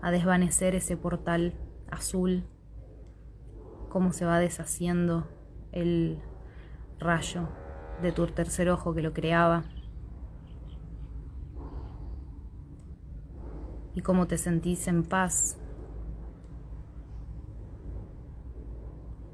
[0.01, 1.53] a desvanecer ese portal
[1.89, 2.45] azul,
[3.89, 5.27] cómo se va deshaciendo
[5.71, 6.21] el
[6.99, 7.49] rayo
[8.01, 9.63] de tu tercer ojo que lo creaba
[13.97, 15.57] y cómo te sentís en paz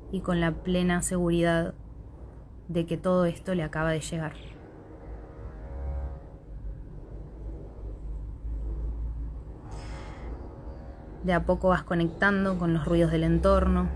[0.09, 1.73] y con la plena seguridad
[2.69, 4.31] de que todo esto le acaba de llegar.
[11.25, 13.89] De a poco vas conectando con los ruidos del entorno,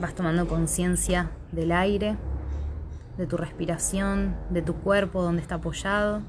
[0.00, 2.16] vas tomando conciencia del aire,
[3.18, 6.22] de tu respiración, de tu cuerpo, donde está apoyado.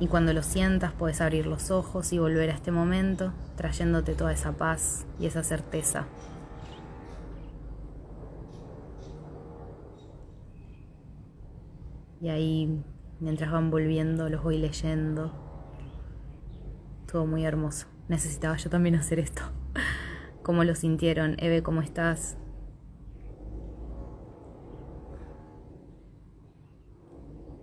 [0.00, 4.32] Y cuando lo sientas puedes abrir los ojos y volver a este momento, trayéndote toda
[4.32, 6.06] esa paz y esa certeza.
[12.22, 12.82] Y ahí,
[13.20, 15.32] mientras van volviendo, los voy leyendo.
[17.06, 17.86] Todo muy hermoso.
[18.08, 19.42] Necesitaba yo también hacer esto.
[20.42, 21.36] ¿Cómo lo sintieron?
[21.40, 22.38] Eve, ¿cómo estás?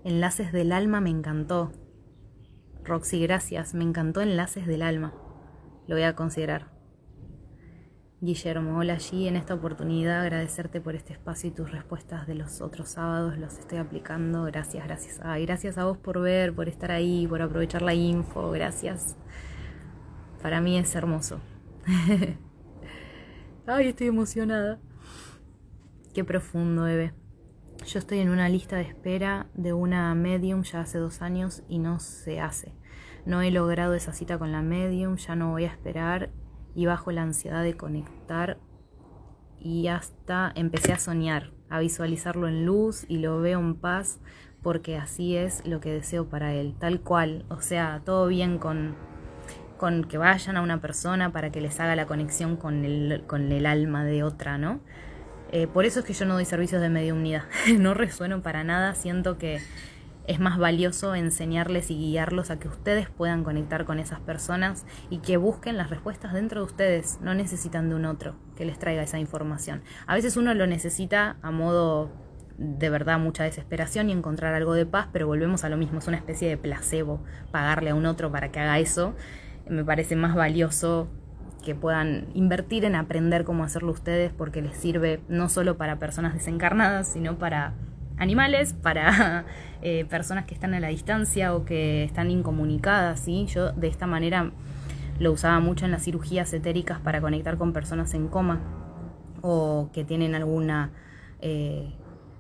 [0.03, 1.71] Enlaces del alma me encantó.
[2.87, 3.73] Roxy, gracias.
[3.73, 5.13] Me encantó Enlaces del alma.
[5.87, 6.71] Lo voy a considerar.
[8.19, 12.61] Guillermo, hola allí en esta oportunidad agradecerte por este espacio y tus respuestas de los
[12.61, 14.43] otros sábados los estoy aplicando.
[14.43, 15.19] Gracias, gracias.
[15.21, 18.49] Ay, gracias a vos por ver, por estar ahí, por aprovechar la info.
[18.51, 19.17] Gracias.
[20.41, 21.41] Para mí es hermoso.
[23.67, 24.79] Ay, estoy emocionada.
[26.13, 27.13] Qué profundo, Eve.
[27.87, 31.79] Yo estoy en una lista de espera de una medium ya hace dos años y
[31.79, 32.73] no se hace.
[33.25, 36.29] No he logrado esa cita con la medium, ya no voy a esperar
[36.75, 38.57] y bajo la ansiedad de conectar
[39.57, 44.19] y hasta empecé a soñar, a visualizarlo en luz y lo veo en paz
[44.61, 48.95] porque así es lo que deseo para él, tal cual, o sea, todo bien con,
[49.77, 53.49] con que vayan a una persona para que les haga la conexión con el, con
[53.49, 54.81] el alma de otra, ¿no?
[55.51, 57.43] Eh, por eso es que yo no doy servicios de mediumnidad.
[57.79, 58.95] no resueno para nada.
[58.95, 59.61] Siento que
[60.27, 65.19] es más valioso enseñarles y guiarlos a que ustedes puedan conectar con esas personas y
[65.19, 67.19] que busquen las respuestas dentro de ustedes.
[67.21, 69.81] No necesitan de un otro que les traiga esa información.
[70.05, 72.11] A veces uno lo necesita a modo
[72.57, 75.99] de verdad mucha desesperación y encontrar algo de paz, pero volvemos a lo mismo.
[75.99, 79.13] Es una especie de placebo pagarle a un otro para que haga eso.
[79.69, 81.07] Me parece más valioso
[81.67, 86.33] que puedan invertir en aprender cómo hacerlo ustedes porque les sirve no solo para personas
[86.33, 87.73] desencarnadas, sino para
[88.15, 89.43] animales, para
[89.81, 93.19] eh, personas que están a la distancia o que están incomunicadas.
[93.19, 93.47] ¿sí?
[93.47, 94.51] Yo de esta manera
[95.19, 98.61] lo usaba mucho en las cirugías etéricas para conectar con personas en coma
[99.41, 100.91] o que tienen alguna
[101.41, 101.91] eh,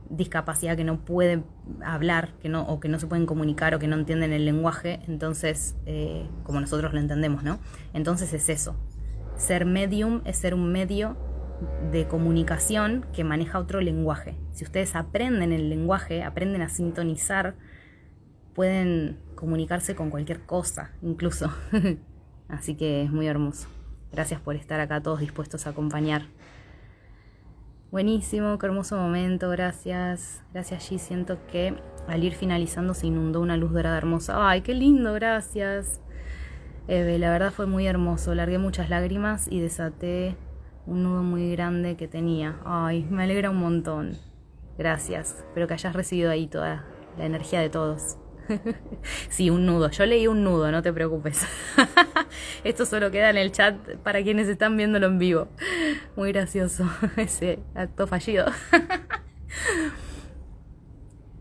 [0.09, 1.43] discapacidad que no pueden
[1.83, 5.01] hablar que no, o que no se pueden comunicar o que no entienden el lenguaje,
[5.05, 7.59] entonces, eh, como nosotros lo entendemos, ¿no?
[7.93, 8.77] Entonces es eso,
[9.37, 11.15] ser medium es ser un medio
[11.91, 14.35] de comunicación que maneja otro lenguaje.
[14.51, 17.55] Si ustedes aprenden el lenguaje, aprenden a sintonizar,
[18.53, 21.51] pueden comunicarse con cualquier cosa, incluso.
[22.49, 23.67] Así que es muy hermoso.
[24.11, 26.23] Gracias por estar acá todos dispuestos a acompañar.
[27.91, 30.43] Buenísimo, qué hermoso momento, gracias.
[30.53, 30.97] Gracias G.
[30.97, 31.75] Siento que
[32.07, 34.49] al ir finalizando se inundó una luz dorada hermosa.
[34.49, 36.01] Ay, qué lindo, gracias.
[36.87, 38.33] La verdad fue muy hermoso.
[38.33, 40.37] Largué muchas lágrimas y desaté
[40.85, 42.59] un nudo muy grande que tenía.
[42.65, 44.17] Ay, me alegra un montón.
[44.77, 45.35] Gracias.
[45.39, 46.85] Espero que hayas recibido ahí toda
[47.17, 48.17] la energía de todos.
[49.29, 49.91] sí, un nudo.
[49.91, 51.45] Yo leí un nudo, no te preocupes.
[52.63, 55.49] Esto solo queda en el chat para quienes están viéndolo en vivo.
[56.15, 58.45] Muy gracioso ese acto fallido.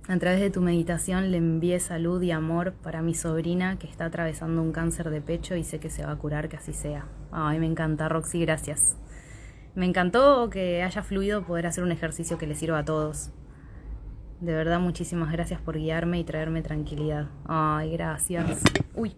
[0.08, 4.04] A través de tu meditación le envié salud y amor para mi sobrina que está
[4.04, 7.08] atravesando un cáncer de pecho y sé que se va a curar, que así sea.
[7.32, 8.96] Ay, me encanta, Roxy, gracias.
[9.74, 13.30] Me encantó que haya fluido poder hacer un ejercicio que le sirva a todos.
[14.40, 17.28] De verdad, muchísimas gracias por guiarme y traerme tranquilidad.
[17.44, 18.62] Ay, gracias.
[18.94, 19.16] Uy,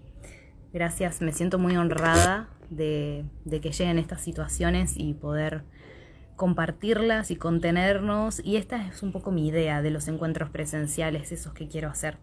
[0.72, 1.20] gracias.
[1.20, 5.64] Me siento muy honrada de, de que lleguen estas situaciones y poder
[6.38, 8.40] compartirlas y contenernos.
[8.42, 12.16] Y esta es un poco mi idea de los encuentros presenciales, esos que quiero hacer.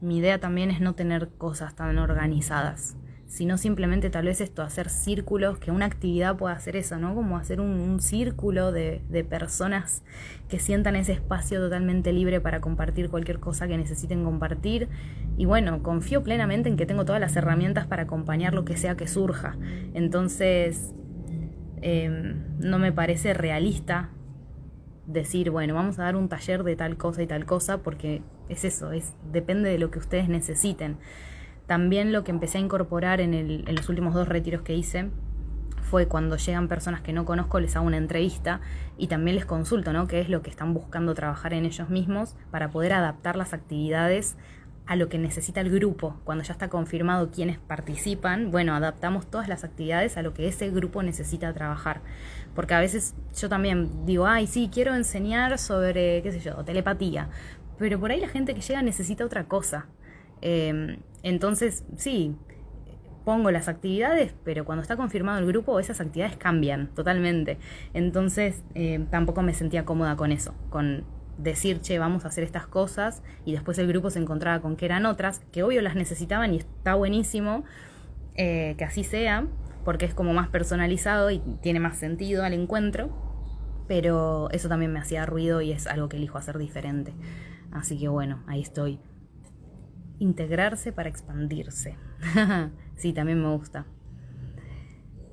[0.00, 4.88] Mi idea también es no tener cosas tan organizadas, sino simplemente tal vez esto, hacer
[4.88, 7.14] círculos, que una actividad pueda hacer eso, ¿no?
[7.14, 10.02] Como hacer un, círculo de, personas
[10.48, 14.88] que sientan ese espacio totalmente libre para compartir cualquier cosa que necesiten compartir.
[15.36, 18.96] Y bueno, confío plenamente en que tengo todas las herramientas para acompañar lo que sea
[18.96, 19.58] que surja.
[19.92, 20.94] Entonces,
[21.82, 24.10] Em, no me parece realista
[25.06, 28.64] decir, bueno, vamos a dar un taller de tal cosa y tal cosa, porque es
[28.64, 30.98] eso, es, depende de lo que ustedes necesiten.
[31.66, 35.10] También lo que empecé a incorporar en, el, en los últimos dos retiros que hice
[35.82, 38.60] fue cuando llegan personas que no conozco, les hago una entrevista
[38.96, 40.06] y también les consulto, ¿no?
[40.06, 44.36] Qué es lo que están buscando trabajar en ellos mismos para poder adaptar las actividades
[44.90, 46.16] a lo que necesita el grupo.
[46.24, 50.68] Cuando ya está confirmado quiénes participan, bueno, adaptamos todas las actividades a lo que ese
[50.68, 52.00] grupo necesita trabajar.
[52.56, 57.28] Porque a veces yo también digo, ay, sí, quiero enseñar sobre, qué sé yo, telepatía.
[57.78, 59.86] Pero por ahí la gente que llega necesita otra cosa.
[60.40, 62.34] Em, entonces, sí,
[63.24, 67.58] pongo las actividades, pero cuando está confirmado el grupo, esas actividades cambian totalmente.
[67.94, 71.04] Entonces, eh, tampoco me sentía cómoda con eso, con
[71.42, 74.84] decir, che, vamos a hacer estas cosas, y después el grupo se encontraba con que
[74.84, 77.64] eran otras, que obvio las necesitaban y está buenísimo
[78.36, 79.46] eh, que así sea,
[79.84, 83.10] porque es como más personalizado y tiene más sentido al encuentro,
[83.88, 87.12] pero eso también me hacía ruido y es algo que elijo hacer diferente.
[87.72, 89.00] Así que bueno, ahí estoy.
[90.18, 91.96] Integrarse para expandirse.
[92.96, 93.86] sí, también me gusta.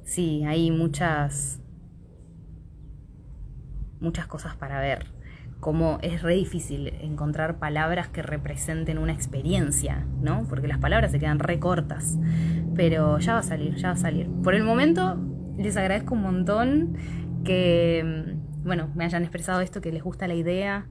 [0.04, 1.60] Sí, hay muchas
[4.00, 5.17] muchas cosas para ver
[5.60, 10.46] como es re difícil encontrar palabras que representen una experiencia, ¿no?
[10.48, 12.18] Porque las palabras se quedan re cortas.
[12.76, 14.30] Pero ya va a salir, ya va a salir.
[14.44, 15.18] Por el momento,
[15.58, 16.96] les agradezco un montón
[17.44, 20.88] que, bueno, me hayan expresado esto, que les gusta la idea.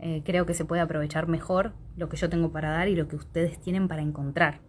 [0.00, 3.08] Eh, creo que se puede aprovechar mejor lo que yo tengo para dar y lo
[3.08, 4.60] que ustedes tienen para encontrar.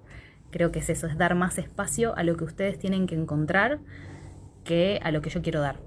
[0.49, 3.79] Creo que es eso, es dar más espacio a lo que ustedes tienen que encontrar
[4.63, 5.79] que a lo que yo quiero dar.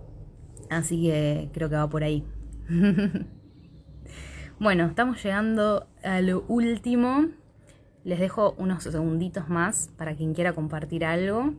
[0.70, 2.24] Así que creo que va por ahí.
[4.64, 7.26] Bueno, estamos llegando a lo último.
[8.02, 11.52] Les dejo unos segunditos más para quien quiera compartir algo.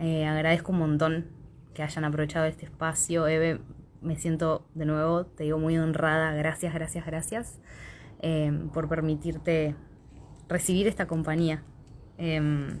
[0.00, 1.26] Eh, agradezco un montón
[1.74, 3.26] que hayan aprovechado este espacio.
[3.26, 3.60] Eve,
[4.00, 6.32] me siento de nuevo, te digo muy honrada.
[6.32, 7.60] Gracias, gracias, gracias
[8.22, 9.74] eh, por permitirte
[10.48, 11.62] recibir esta compañía.
[12.16, 12.78] Em,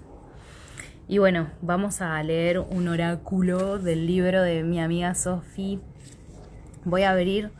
[1.08, 5.78] y bueno, vamos a leer un oráculo del libro de mi amiga Sophie.
[6.86, 7.50] Voy a abrir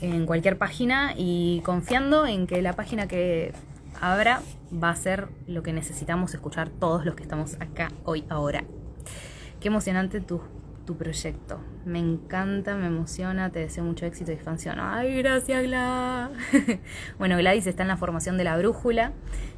[0.00, 3.52] en cualquier página y confiando en que la página que
[4.00, 4.42] abra
[4.72, 8.64] va a ser lo que necesitamos escuchar todos los que estamos acá hoy, ahora.
[9.60, 10.40] Qué emocionante tu,
[10.84, 11.60] tu proyecto.
[11.84, 14.78] Me encanta, me emociona, te deseo mucho éxito y expansión.
[14.80, 16.30] Ay, gracias, Gla.
[17.18, 19.12] bueno, Gladys está en la formación de la brújula.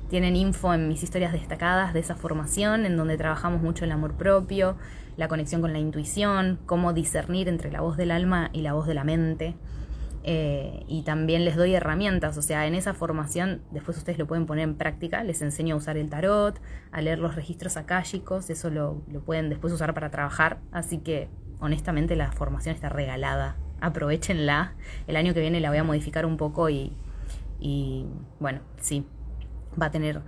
[0.08, 4.14] Tienen info en mis historias destacadas de esa formación, en donde trabajamos mucho el amor
[4.14, 4.76] propio,
[5.18, 8.86] la conexión con la intuición, cómo discernir entre la voz del alma y la voz
[8.86, 9.54] de la mente.
[10.30, 14.44] Eh, y también les doy herramientas, o sea, en esa formación después ustedes lo pueden
[14.44, 16.60] poner en práctica, les enseño a usar el tarot,
[16.92, 21.30] a leer los registros akáshicos, eso lo, pueden después usar para trabajar, así que
[21.60, 24.74] honestamente la formación está regalada, aprovechenla,
[25.06, 26.92] el año que viene la voy a modificar un poco y,
[27.58, 28.04] y
[28.38, 29.06] bueno, sí,
[29.80, 30.20] va a tener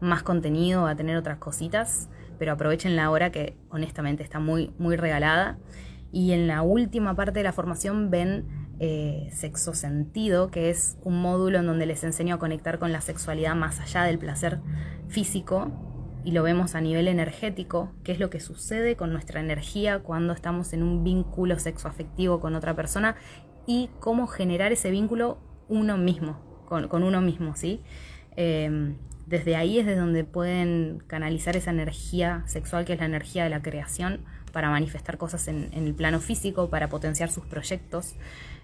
[0.00, 4.96] más contenido, va a tener otras cositas, pero aprovechenla ahora que honestamente está muy, muy
[4.96, 5.56] regalada.
[6.12, 11.20] Y en la última parte de la formación ven eh, sexo sentido, que es un
[11.20, 14.60] módulo en donde les enseño a conectar con la sexualidad más allá del placer
[15.08, 15.70] físico
[16.24, 20.32] y lo vemos a nivel energético, qué es lo que sucede con nuestra energía cuando
[20.32, 23.14] estamos en un vínculo sexoafectivo con otra persona
[23.66, 25.38] y cómo generar ese vínculo
[25.68, 27.80] uno mismo, con, uno mismo, ¿sí?
[28.34, 28.96] Em,
[29.26, 33.50] desde ahí es de donde pueden canalizar esa energía sexual que es la energía de
[33.50, 34.20] la creación
[34.52, 38.14] para manifestar cosas en, el plano físico, para potenciar sus proyectos.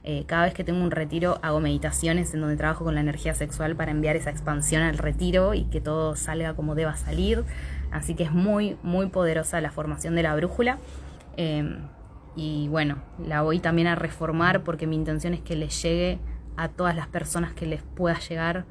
[0.04, 3.34] Eh, cada vez que tengo un retiro hago meditaciones en donde trabajo con la energía
[3.34, 7.44] sexual para enviar esa expansión al retiro y que todo salga como deba salir.
[7.90, 10.78] Así que es muy, muy poderosa la formación de la brújula.
[11.36, 11.78] Em,
[12.34, 16.18] y bueno, la voy también a reformar porque mi intención es que les llegue
[16.56, 18.64] a todas las personas que les pueda llegar.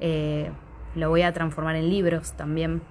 [0.00, 0.50] Eh,
[0.94, 2.82] lo voy a transformar en libros también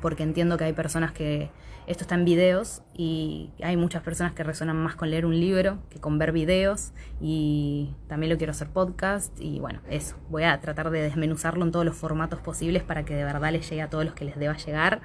[0.00, 1.50] porque entiendo que hay personas que
[1.88, 5.78] esto está en videos y hay muchas personas que resuenan más con leer un libro
[5.88, 10.60] que con ver videos y también lo quiero hacer podcast y bueno, eso, voy a
[10.60, 13.88] tratar de desmenuzarlo en todos los formatos posibles para que de verdad les llegue a
[13.88, 15.00] todos los que les deba llegar.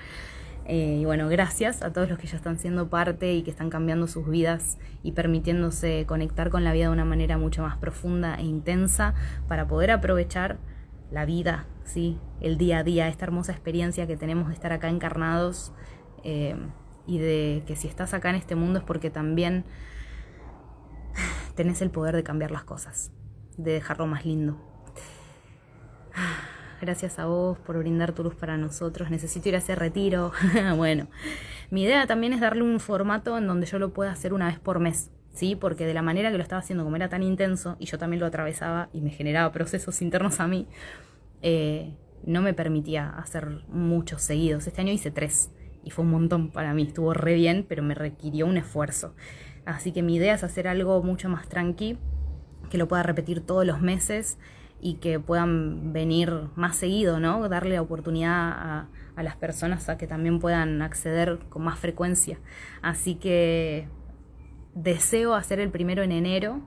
[0.66, 3.70] Eh, y bueno, gracias a todos los que ya están siendo parte y que están
[3.70, 8.36] cambiando sus vidas y permitiéndose conectar con la vida de una manera mucho más profunda
[8.36, 9.14] e intensa
[9.48, 10.58] para poder aprovechar
[11.12, 12.18] la vida, ¿sí?
[12.42, 15.74] el día a día, esta hermosa experiencia que tenemos de estar acá encarnados
[16.24, 16.56] eh,
[17.06, 19.66] y de que si estás acá en este mundo es porque también
[21.56, 23.12] tenés el poder de cambiar las cosas,
[23.58, 24.58] de dejarlo más lindo.
[26.82, 29.10] Gracias a vos por brindar tu luz para nosotros.
[29.10, 30.34] Necesito ir a ese retiro.
[30.76, 31.08] bueno,
[31.70, 34.60] mi idea también es darle un formato en donde yo lo pueda hacer una vez
[34.60, 35.10] por mes.
[35.34, 35.56] ¿sí?
[35.56, 38.20] Porque de la manera que lo estaba haciendo, como era tan intenso, y yo también
[38.20, 40.68] lo atravesaba y me generaba procesos internos a mí,
[41.42, 41.96] eh,
[42.26, 44.68] no me permitía hacer muchos seguidos.
[44.68, 45.52] Este año hice tres
[45.84, 49.16] y fue un montón para mí, estuvo re bien, pero me requirió un esfuerzo.
[49.66, 51.98] Así que mi idea es hacer algo mucho más tranqui,
[52.70, 54.38] que lo pueda repetir todos los meses
[54.82, 57.48] y que puedan venir más seguido, ¿no?
[57.48, 62.40] Darle oportunidad a, a las personas a que también puedan acceder con más frecuencia.
[62.82, 63.88] Así que
[64.76, 66.62] deseo hacer el primero en enero.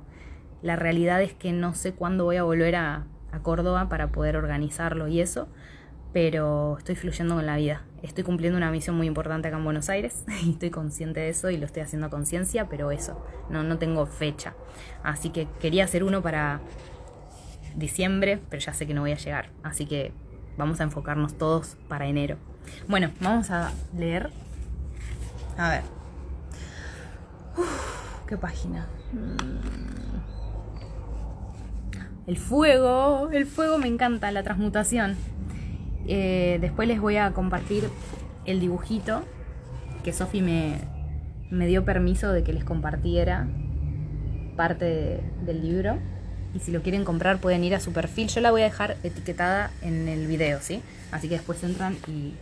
[0.63, 4.37] La realidad es que no sé cuándo voy a volver a, a Córdoba para poder
[4.37, 5.49] organizarlo y eso,
[6.17, 7.83] pero estoy fluyendo con la vida.
[8.03, 11.51] Estoy cumpliendo una misión muy importante acá en Buenos Aires y estoy consciente de eso
[11.51, 14.55] y lo estoy haciendo a conciencia, pero eso, no, no tengo fecha.
[15.03, 16.63] Así que quería hacer uno para
[17.75, 19.51] diciembre, pero ya sé que no voy a llegar.
[19.63, 20.15] Así que
[20.57, 22.39] vamos a enfocarnos todos para enero.
[22.89, 24.31] Bueno, vamos a leer.
[25.59, 25.83] A ver.
[28.27, 28.87] ¿Qué página?
[29.13, 29.87] Mm.
[32.27, 35.15] El fuego, el fuego me encanta, la transmutación.
[36.09, 37.89] Eh, después les voy a compartir
[38.45, 39.23] el dibujito
[40.05, 40.79] que Sofi me,
[41.51, 43.49] me dio permiso de que les compartiera
[44.57, 45.99] parte de- del libro.
[46.55, 48.29] Y si lo quieren comprar pueden ir a su perfil.
[48.29, 50.81] Yo la voy a dejar etiquetada en el video, ¿sí?
[51.13, 52.35] Así que después entran y,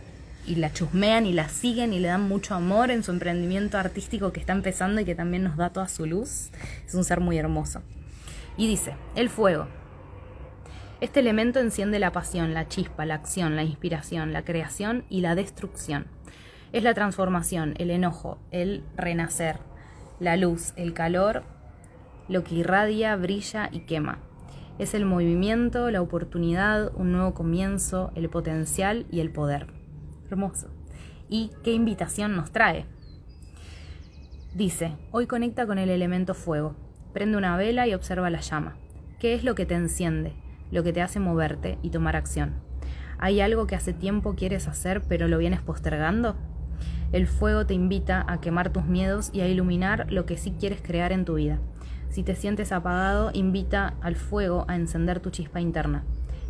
[0.47, 4.31] y la chusmean y la siguen y le dan mucho amor en su emprendimiento artístico
[4.31, 6.49] que está empezando y que también nos da toda su luz.
[6.87, 7.81] Es un ser muy hermoso.
[8.57, 9.67] Y dice, el fuego.
[11.05, 15.35] Este elemento enciende la pasión, la chispa, la acción, la inspiración, la creación y la
[15.35, 16.07] destrucción.
[16.73, 19.59] Es la transformación, el enojo, el renacer,
[20.19, 21.43] la luz, el calor,
[22.27, 24.17] lo que irradia, brilla y quema.
[24.79, 29.67] Es el movimiento, la oportunidad, un nuevo comienzo, el potencial y el poder.
[30.31, 30.71] Hermoso.
[31.29, 32.87] ¿Y qué invitación nos trae?
[34.55, 36.75] Dice, hoy conecta con el elemento fuego.
[37.13, 38.75] Prende una vela y observa la llama.
[39.19, 40.33] ¿Qué es lo que te enciende?
[40.75, 42.55] Lo que te hace moverte y tomar acción.
[43.17, 46.35] ¿Hay algo que hace tiempo quieres hacer pero lo vienes postergando?
[47.13, 50.81] El fuego te invita a quemar tus miedos y a iluminar lo que sí quieres
[50.81, 51.59] crear en tu vida.
[52.09, 56.03] Si te sientes apagado, invita al fuego a encender tu chispa interna.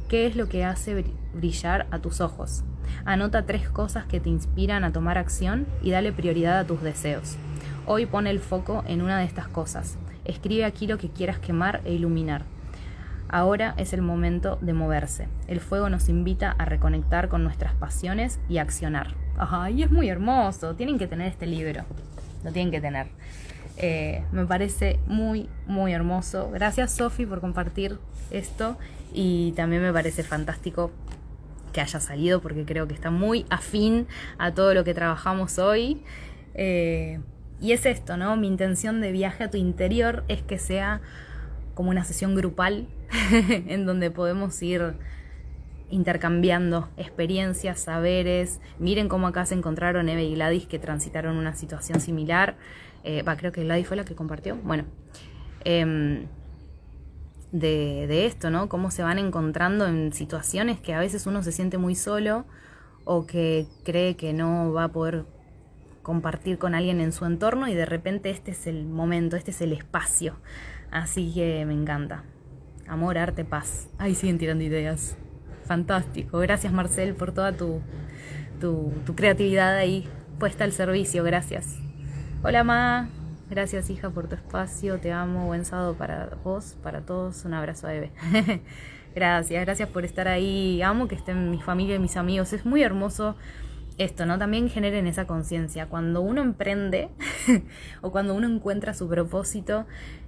[0.10, 2.64] ¿Qué es lo que hace bri- brillar a tus ojos?
[3.06, 7.38] Anota tres cosas que te inspiran a tomar acción y dale prioridad a tus deseos.
[7.86, 10.00] Hoy pone el foco en una de estas cosas.
[10.24, 12.55] Escribe aquí lo que quieras quemar e iluminar.
[13.30, 15.28] Ahora es el momento de moverse.
[15.48, 19.16] El fuego nos invita a reconectar con nuestras pasiones y accionar.
[19.38, 20.76] Ay, es muy hermoso.
[20.76, 21.84] Tienen que tener este libro.
[22.44, 23.08] Lo tienen que tener.
[23.78, 26.50] Eh, me parece muy, muy hermoso.
[26.52, 27.98] Gracias, Sofi, por compartir
[28.32, 28.78] esto.
[29.14, 30.92] Y también me parece fantástico
[31.74, 34.08] que haya salido porque creo que está muy afín
[34.38, 36.02] a todo lo que trabajamos hoy.
[36.54, 37.20] Eh,
[37.60, 38.38] y es esto, ¿no?
[38.38, 41.02] Mi intención de viaje a tu interior es que sea
[41.74, 42.88] como una sesión grupal
[43.68, 44.96] en donde podemos ir
[45.90, 48.60] intercambiando experiencias, saberes.
[48.80, 52.58] Miren cómo acá se encontraron Eve y Gladys que transitaron una situación similar.
[53.04, 54.56] Eh, va, creo que Gladys fue la que compartió.
[54.58, 54.86] Bueno,
[55.64, 56.26] em,
[57.52, 58.68] de, de esto, ¿no?
[58.68, 62.46] Cómo se van encontrando en situaciones que a veces uno se siente muy solo
[63.04, 65.26] o que cree que no va a poder
[66.02, 69.62] compartir con alguien en su entorno y de repente este es el momento, este es
[69.62, 70.36] el espacio.
[70.92, 72.24] Así que me encanta.
[72.88, 73.88] Amor, arte, paz.
[73.98, 75.18] Ahí siguen tirando ideas.
[75.66, 76.38] Fantástico.
[76.40, 77.82] Gracias Marcel por toda tu,
[78.60, 80.08] tu, tu creatividad ahí
[80.40, 81.24] puesta al servicio.
[81.24, 81.80] Gracias.
[82.44, 83.10] Hola Ma.
[83.50, 85.00] Gracias hija por tu espacio.
[85.00, 85.48] Te amo.
[85.48, 87.44] Buen sábado para vos, para todos.
[87.46, 88.12] Un abrazo a Eve.
[89.16, 90.82] gracias, gracias por estar ahí.
[90.84, 92.54] Amo que estén mi familia y mis amigos.
[92.54, 93.36] Es muy hermoso
[93.98, 94.38] esto, ¿no?
[94.38, 95.88] También generen esa conciencia.
[95.88, 97.10] Cuando uno emprende
[98.02, 99.86] o cuando uno encuentra su propósito,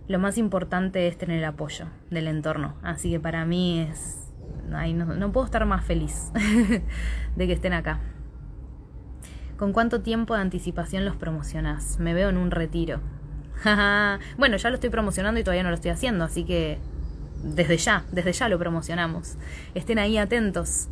[0.07, 2.75] lo más importante es tener el apoyo del entorno.
[2.81, 4.31] Así que para mí es...
[4.73, 6.31] Ay, no, no puedo estar más feliz
[7.35, 7.99] de que estén acá.
[9.57, 11.99] ¿Con cuánto tiempo de anticipación los promocionás?
[11.99, 13.01] Me veo en un retiro.
[14.38, 16.77] bueno, ya lo estoy promocionando y todavía no lo estoy haciendo, así que
[17.43, 19.38] desde ya, desde ya lo promocionamos.
[19.73, 20.89] Estén ahí atentos.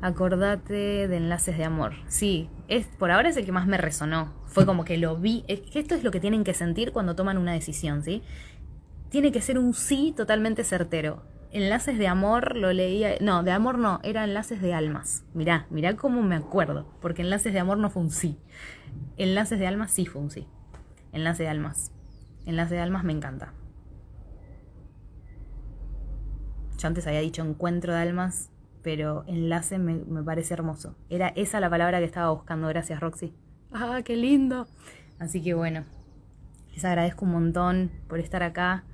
[0.00, 1.94] Acordate de enlaces de amor.
[2.06, 4.32] Sí, es, por ahora es el que más me resonó.
[4.50, 5.44] Fue como que lo vi.
[5.46, 8.22] Esto es lo que tienen que sentir cuando toman una decisión, ¿sí?
[9.08, 11.22] Tiene que ser un sí totalmente certero.
[11.52, 13.14] Enlaces de amor lo leía.
[13.20, 15.24] No, de amor no, era enlaces de almas.
[15.34, 16.92] Mirá, mirá cómo me acuerdo.
[17.00, 18.38] Porque enlaces de amor no fue un sí.
[19.16, 20.48] Enlaces de almas sí fue un sí.
[21.12, 21.92] Enlace de almas.
[22.44, 23.52] Enlace de almas me encanta.
[26.76, 28.50] Yo antes había dicho encuentro de almas,
[28.82, 30.96] pero enlace me, me, parece hermoso.
[31.08, 32.66] Era esa la palabra que estaba buscando.
[32.66, 33.32] Gracias, Roxy.
[33.72, 34.66] ¡Ah, qué lindo!
[35.18, 35.84] Así que bueno,
[36.74, 38.84] les agradezco un montón por estar acá.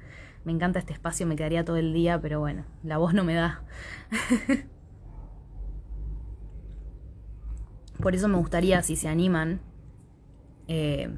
[0.44, 3.34] Me encanta este espacio, me quedaría todo el día, pero bueno, la voz no me
[3.34, 3.62] da.
[8.00, 9.60] por eso me gustaría, si se animan,
[10.68, 11.10] eh,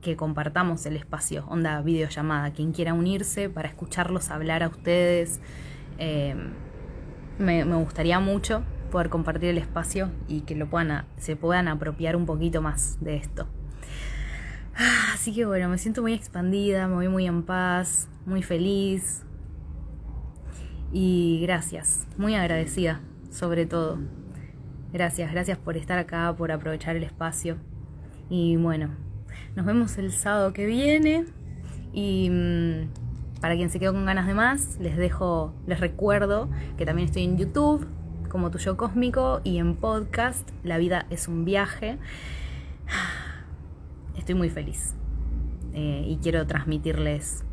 [0.00, 2.52] que compartamos el espacio, onda videollamada.
[2.52, 5.40] Quien quiera unirse para escucharlos hablar a ustedes
[5.98, 6.34] Eh,
[7.38, 12.14] me, me gustaría mucho poder compartir el espacio y que lo puedan se puedan apropiar
[12.14, 13.48] un poquito más de esto.
[14.76, 19.24] Ah, Así que bueno, me siento muy expandida, me voy muy en paz, muy feliz.
[20.92, 23.00] Y gracias, muy agradecida,
[23.30, 23.98] sobre todo.
[24.92, 27.56] Gracias, gracias por estar acá, por aprovechar el espacio.
[28.28, 28.90] Y bueno,
[29.56, 31.24] nos vemos el sábado que viene.
[31.92, 36.84] Y mm, para quien se quedó con ganas de más, les dejo, les recuerdo que
[36.84, 37.86] también estoy en YouTube
[38.32, 41.98] como Tuyo Cósmico y en podcast La vida es un viaje.
[44.16, 44.94] Estoy muy feliz
[45.74, 47.44] eh, y quiero transmitirles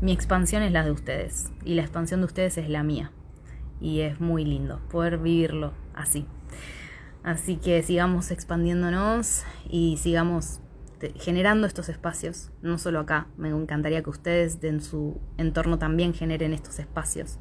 [0.00, 3.12] mi expansión es la de ustedes y la expansión de ustedes es la mía.
[3.80, 6.26] Y es muy lindo poder vivirlo así.
[7.22, 10.58] Así que sigamos expandiéndonos y sigamos
[10.98, 13.28] te- generando estos espacios, no solo acá.
[13.36, 17.38] Me encantaría que ustedes en su entorno también generen estos espacios.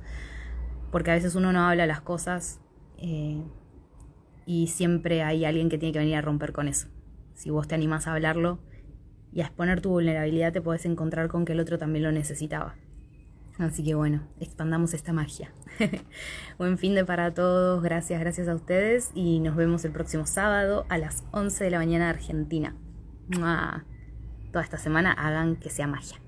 [0.94, 2.61] Porque a veces uno no habla las cosas
[2.99, 3.41] eh,
[4.45, 6.88] y siempre hay alguien que tiene que venir a romper con eso.
[7.34, 8.60] Si vos te animás a hablarlo
[9.32, 12.76] y a exponer tu vulnerabilidad, te podés encontrar con que el otro también lo necesitaba.
[13.57, 15.52] Así que bueno, expandamos esta magia.
[16.60, 20.86] Buen fin de para todos, gracias, gracias a ustedes y nos vemos el próximo sábado
[20.90, 22.76] a las 11 de la mañana de Argentina.
[23.32, 26.20] Toda esta semana hagan que sea magia.